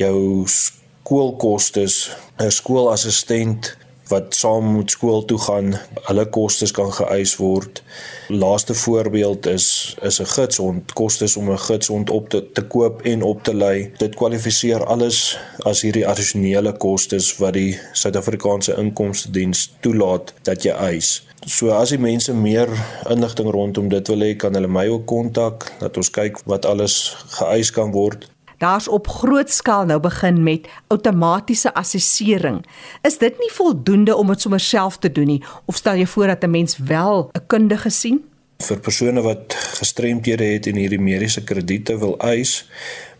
Jou 0.00 0.46
skoolkostes, 0.48 2.16
'n 2.38 2.50
skoolassistent 2.50 3.76
wat 4.10 4.34
saam 4.34 4.64
moet 4.74 4.90
skool 4.90 5.24
toe 5.24 5.38
gaan, 5.38 5.74
hulle 6.08 6.24
kostes 6.34 6.72
kan 6.74 6.90
geëis 6.92 7.36
word. 7.36 7.82
Laaste 8.28 8.74
voorbeeld 8.74 9.46
is 9.46 9.66
is 10.02 10.20
'n 10.20 10.30
gidshond, 10.34 10.92
kostes 10.92 11.36
om 11.36 11.50
'n 11.50 11.58
gidshond 11.58 12.10
op 12.10 12.28
te 12.28 12.40
te 12.52 12.62
koop 12.62 13.02
en 13.02 13.22
op 13.22 13.42
te 13.42 13.54
lei. 13.54 13.92
Dit 13.98 14.14
kwalifiseer 14.14 14.84
alles 14.84 15.38
as 15.58 15.82
hierdie 15.82 16.06
addisionele 16.06 16.72
kostes 16.72 17.36
wat 17.36 17.52
die 17.52 17.78
Suid-Afrikaanse 17.92 18.76
Inkomste 18.76 19.30
Diens 19.30 19.70
toelaat 19.80 20.34
dat 20.42 20.62
jy 20.62 20.72
eis. 20.72 21.22
So 21.46 21.70
as 21.70 21.88
die 21.88 21.98
mense 21.98 22.34
meer 22.34 22.68
inligting 23.10 23.50
rondom 23.50 23.88
dit 23.88 24.08
wil 24.08 24.20
hê, 24.20 24.36
kan 24.36 24.54
hulle 24.54 24.68
my 24.68 24.88
ook 24.88 25.06
kontak 25.06 25.72
dat 25.78 25.96
ons 25.96 26.10
kyk 26.10 26.40
wat 26.44 26.64
alles 26.64 27.16
geëis 27.28 27.70
kan 27.70 27.92
word 27.92 28.28
daar's 28.60 28.88
op 28.88 29.08
groot 29.08 29.50
skaal 29.50 29.84
nou 29.88 29.98
begin 30.00 30.42
met 30.42 30.68
outomatiese 30.92 31.74
assessering. 31.74 32.60
Is 33.02 33.18
dit 33.18 33.38
nie 33.38 33.52
voldoende 33.52 34.16
om 34.16 34.26
dit 34.32 34.40
sommer 34.40 34.60
self 34.60 34.98
te 34.98 35.12
doen 35.12 35.26
nie 35.26 35.42
of 35.64 35.80
stel 35.80 36.00
jy 36.00 36.06
voor 36.06 36.26
dat 36.26 36.44
'n 36.44 36.50
mens 36.50 36.76
wel 36.78 37.30
'n 37.32 37.46
kundige 37.46 37.90
sien? 37.90 38.24
Vir 38.58 38.80
persone 38.80 39.22
wat 39.22 39.54
gestremdhede 39.54 40.44
het 40.44 40.66
en 40.66 40.76
hierdie 40.76 41.00
mediese 41.00 41.44
krediete 41.44 41.98
wil 41.98 42.18
eis, 42.18 42.68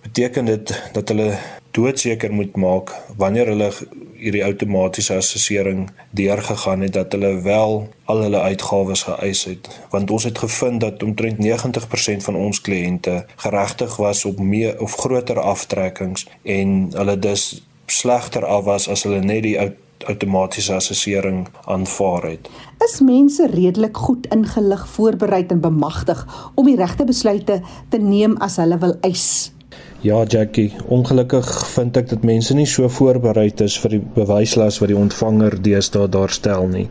beteken 0.03 0.45
dit 0.45 0.83
dat 0.93 1.09
hulle 1.09 1.39
doodseker 1.71 2.33
moet 2.33 2.57
maak 2.57 2.93
wanneer 3.17 3.47
hulle 3.47 3.73
hierdie 4.21 4.45
outomatiese 4.45 5.17
assessering 5.17 5.89
deurgegaan 6.17 6.81
het 6.87 6.93
dat 6.93 7.13
hulle 7.17 7.33
wel 7.43 7.89
al 8.05 8.23
hulle 8.27 8.41
uitgawes 8.41 9.03
geëis 9.09 9.45
het 9.49 9.71
want 9.91 10.11
ons 10.11 10.25
het 10.29 10.39
gevind 10.39 10.81
dat 10.81 11.03
omtrent 11.03 11.41
90% 11.41 12.27
van 12.29 12.37
ons 12.37 12.61
kliënte 12.61 13.25
geregtig 13.37 13.97
was 13.97 14.25
op 14.25 14.39
meer 14.39 14.81
of 14.81 14.97
groter 15.05 15.41
aftrekkings 15.41 16.27
en 16.43 16.91
hulle 16.95 17.19
dus 17.19 17.47
slegter 17.87 18.45
af 18.47 18.65
was 18.65 18.89
as 18.89 19.03
hulle 19.09 19.23
net 19.25 19.43
die 19.43 19.57
outomatiese 20.09 20.75
assessering 20.75 21.49
aanvaar 21.65 22.23
het. 22.31 22.49
Is 22.85 23.01
mense 23.05 23.47
redelik 23.53 23.97
goed 23.97 24.27
ingelig, 24.33 24.87
voorberei 24.89 25.45
en 25.47 25.61
bemagtig 25.61 26.25
om 26.55 26.67
die 26.67 26.77
regte 26.77 27.05
besluite 27.05 27.61
te 27.89 27.99
neem 27.99 28.37
as 28.41 28.57
hulle 28.57 28.79
wil 28.81 28.97
eis 29.07 29.53
Ja, 30.01 30.23
Jackie, 30.25 30.71
ongelukkig 30.89 31.49
vind 31.75 31.99
ek 32.01 32.07
dat 32.09 32.23
mense 32.25 32.55
nie 32.57 32.65
so 32.65 32.89
voorberei 32.89 33.51
is 33.61 33.75
vir 33.83 33.93
die 33.93 33.99
bewyslas 34.15 34.79
wat 34.81 34.89
die 34.89 34.97
ontvanger 34.97 35.59
deesdae 35.61 36.07
daar 36.09 36.33
stel 36.33 36.71
nie. 36.73 36.87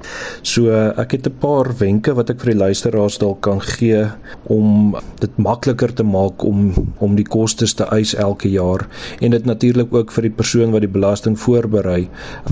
So 0.46 0.70
ek 0.70 1.16
het 1.18 1.26
'n 1.26 1.40
paar 1.42 1.72
wenke 1.80 2.14
wat 2.14 2.30
ek 2.30 2.44
vir 2.44 2.52
die 2.54 2.60
luisteraars 2.60 3.18
dalk 3.18 3.42
kan 3.42 3.62
gee 3.66 4.04
om 4.46 4.96
dit 5.22 5.38
makliker 5.38 5.90
te 5.90 6.04
maak 6.04 6.44
om 6.44 6.94
om 7.00 7.16
die 7.16 7.26
kostes 7.26 7.74
te 7.74 7.90
eis 7.90 8.14
elke 8.14 8.52
jaar 8.52 8.86
en 9.22 9.32
dit 9.32 9.46
natuurlik 9.46 9.92
ook 9.92 10.12
vir 10.12 10.30
die 10.30 10.38
persoon 10.38 10.72
wat 10.72 10.82
die 10.82 10.96
belasting 11.00 11.40
voorberei 11.40 12.08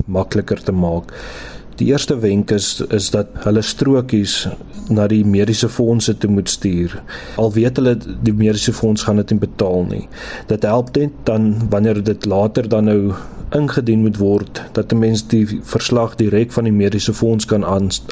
makliker 0.07 0.57
te 0.57 0.71
maak. 0.71 1.13
Die 1.77 1.87
eerste 1.91 2.19
wenk 2.19 2.51
is 2.51 2.81
is 2.89 3.09
dat 3.13 3.27
hulle 3.45 3.61
strokies 3.61 4.47
na 4.89 5.05
die 5.11 5.23
mediese 5.25 5.69
fondse 5.69 6.15
toe 6.17 6.29
moet 6.31 6.49
stuur. 6.49 6.95
Al 7.37 7.51
weet 7.53 7.77
hulle 7.77 7.93
die 8.25 8.33
mediese 8.33 8.73
fonds 8.73 9.03
gaan 9.05 9.21
dit 9.21 9.35
nie 9.35 9.43
betaal 9.43 9.85
nie. 9.89 10.07
Dit 10.49 10.65
help 10.65 10.95
net 10.97 11.13
dan 11.29 11.51
wanneer 11.69 12.01
dit 12.03 12.25
later 12.25 12.69
dan 12.69 12.89
nou 12.89 13.01
ingedien 13.55 13.99
moet 13.99 14.17
word 14.17 14.62
dat 14.71 14.91
'n 14.91 14.99
mens 14.99 15.27
die 15.27 15.60
verslag 15.63 16.15
direk 16.15 16.51
van 16.51 16.63
die 16.63 16.73
mediese 16.73 17.13
fonds 17.13 17.45
kan 17.45 17.65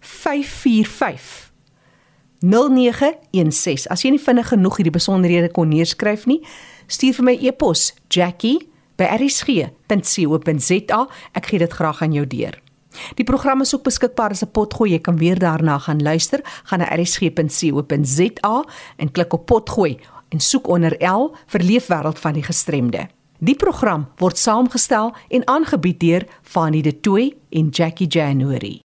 545 0.00 1.47
0916. 2.40 3.90
As 3.90 4.02
jy 4.02 4.10
nie 4.10 4.22
vinnig 4.22 4.48
genoeg 4.48 4.76
hierdie 4.78 4.94
besonderhede 4.94 5.50
kon 5.50 5.68
neerskryf 5.68 6.26
nie, 6.26 6.46
stuur 6.86 7.14
vir 7.18 7.24
my 7.24 7.38
e-pos 7.40 7.94
jackie@rsg.co.za. 8.08 11.08
Ek 11.32 11.46
gee 11.46 11.58
dit 11.58 11.72
graag 11.72 12.02
aan 12.02 12.12
jou 12.12 12.26
deur. 12.26 12.62
Die 13.14 13.24
program 13.24 13.60
is 13.60 13.74
ook 13.74 13.82
beskikbaar 13.82 14.30
as 14.30 14.42
'n 14.42 14.50
potgooi. 14.50 14.90
Jy 14.90 14.98
kan 14.98 15.16
weer 15.16 15.38
daarna 15.38 15.78
gaan 15.78 16.02
luister. 16.02 16.40
Gaan 16.64 16.78
na 16.78 16.94
rsg.co.za 16.94 18.64
en 18.96 19.12
klik 19.12 19.32
op 19.32 19.46
potgooi 19.46 19.98
en 20.28 20.40
soek 20.40 20.68
onder 20.68 21.04
L 21.04 21.36
vir 21.46 21.60
leefwêreld 21.60 22.18
van 22.18 22.32
die 22.32 22.42
gestremde. 22.42 23.08
Die 23.38 23.56
program 23.56 24.08
word 24.16 24.38
saamgestel 24.38 25.14
en 25.28 25.46
aangebied 25.46 26.00
deur 26.00 26.26
Fanie 26.42 26.82
De 26.82 27.00
Tooy 27.00 27.36
en 27.50 27.68
Jackie 27.68 28.06
January. 28.06 28.82